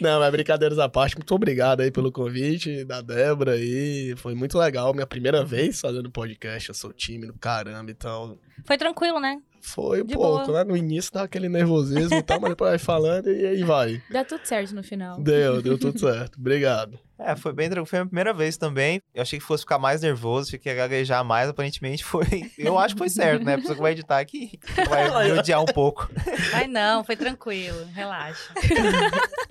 Não, 0.00 0.20
mas 0.20 0.30
brincadeiras 0.32 0.78
à 0.78 0.88
parte, 0.88 1.16
muito 1.16 1.34
obrigado 1.34 1.80
aí 1.80 1.90
pelo 1.90 2.10
convite 2.10 2.84
da 2.84 3.00
Débora 3.00 3.52
aí. 3.52 4.14
Foi 4.16 4.34
muito 4.34 4.58
legal. 4.58 4.92
Minha 4.94 5.06
primeira 5.06 5.44
vez 5.44 5.80
fazendo 5.80 6.10
podcast, 6.10 6.68
eu 6.68 6.74
sou 6.74 6.92
tímido, 6.92 7.34
caramba, 7.40 7.90
então. 7.90 8.38
Foi 8.64 8.76
tranquilo, 8.78 9.20
né? 9.20 9.40
Foi 9.62 10.02
um 10.02 10.06
De 10.06 10.14
pouco, 10.14 10.46
boa. 10.46 10.58
né? 10.58 10.70
No 10.70 10.74
início 10.74 11.12
dá 11.12 11.22
aquele 11.24 11.46
nervosismo 11.48 12.16
e 12.16 12.22
tal, 12.22 12.40
mas 12.40 12.50
depois 12.50 12.70
vai 12.70 12.78
falando 12.78 13.30
e 13.30 13.44
aí 13.46 13.62
vai. 13.62 14.02
Dá 14.10 14.24
tudo 14.24 14.40
certo 14.44 14.74
no 14.74 14.82
final. 14.82 15.20
Deu, 15.20 15.60
deu 15.60 15.76
tudo 15.78 15.98
certo. 16.00 16.38
Obrigado. 16.38 16.98
É, 17.18 17.36
foi 17.36 17.52
bem 17.52 17.68
tranquilo. 17.68 17.86
Foi 17.86 17.98
a 17.98 18.02
minha 18.02 18.08
primeira 18.08 18.32
vez 18.32 18.56
também. 18.56 19.02
Eu 19.14 19.20
achei 19.20 19.38
que 19.38 19.44
fosse 19.44 19.62
ficar 19.62 19.78
mais 19.78 20.00
nervoso, 20.00 20.50
fiquei 20.50 20.72
a 20.72 20.74
gaguejar 20.74 21.22
mais. 21.22 21.50
Aparentemente 21.50 22.02
foi. 22.02 22.24
Eu 22.56 22.78
acho 22.78 22.94
que 22.94 22.98
foi 23.00 23.10
certo, 23.10 23.44
né? 23.44 23.54
A 23.54 23.58
pessoa 23.58 23.74
que 23.76 23.82
vai 23.82 23.92
editar 23.92 24.18
aqui 24.18 24.58
vai 24.88 25.26
me 25.26 25.38
odiar 25.38 25.60
um 25.60 25.66
pouco. 25.66 26.08
Mas 26.52 26.66
não, 26.70 27.04
foi 27.04 27.16
tranquilo. 27.16 27.84
Relaxa. 27.92 28.54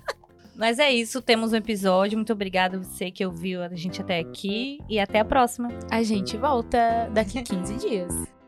Mas 0.60 0.78
é 0.78 0.92
isso, 0.92 1.22
temos 1.22 1.54
um 1.54 1.56
episódio. 1.56 2.18
Muito 2.18 2.34
obrigada 2.34 2.78
você 2.78 3.10
que 3.10 3.24
ouviu 3.24 3.62
a 3.62 3.74
gente 3.74 4.02
até 4.02 4.18
aqui. 4.18 4.78
E 4.90 5.00
até 5.00 5.20
a 5.20 5.24
próxima. 5.24 5.70
A 5.90 6.02
gente 6.02 6.36
volta 6.36 7.08
daqui 7.14 7.42
15 7.42 7.76
dias. 7.78 8.39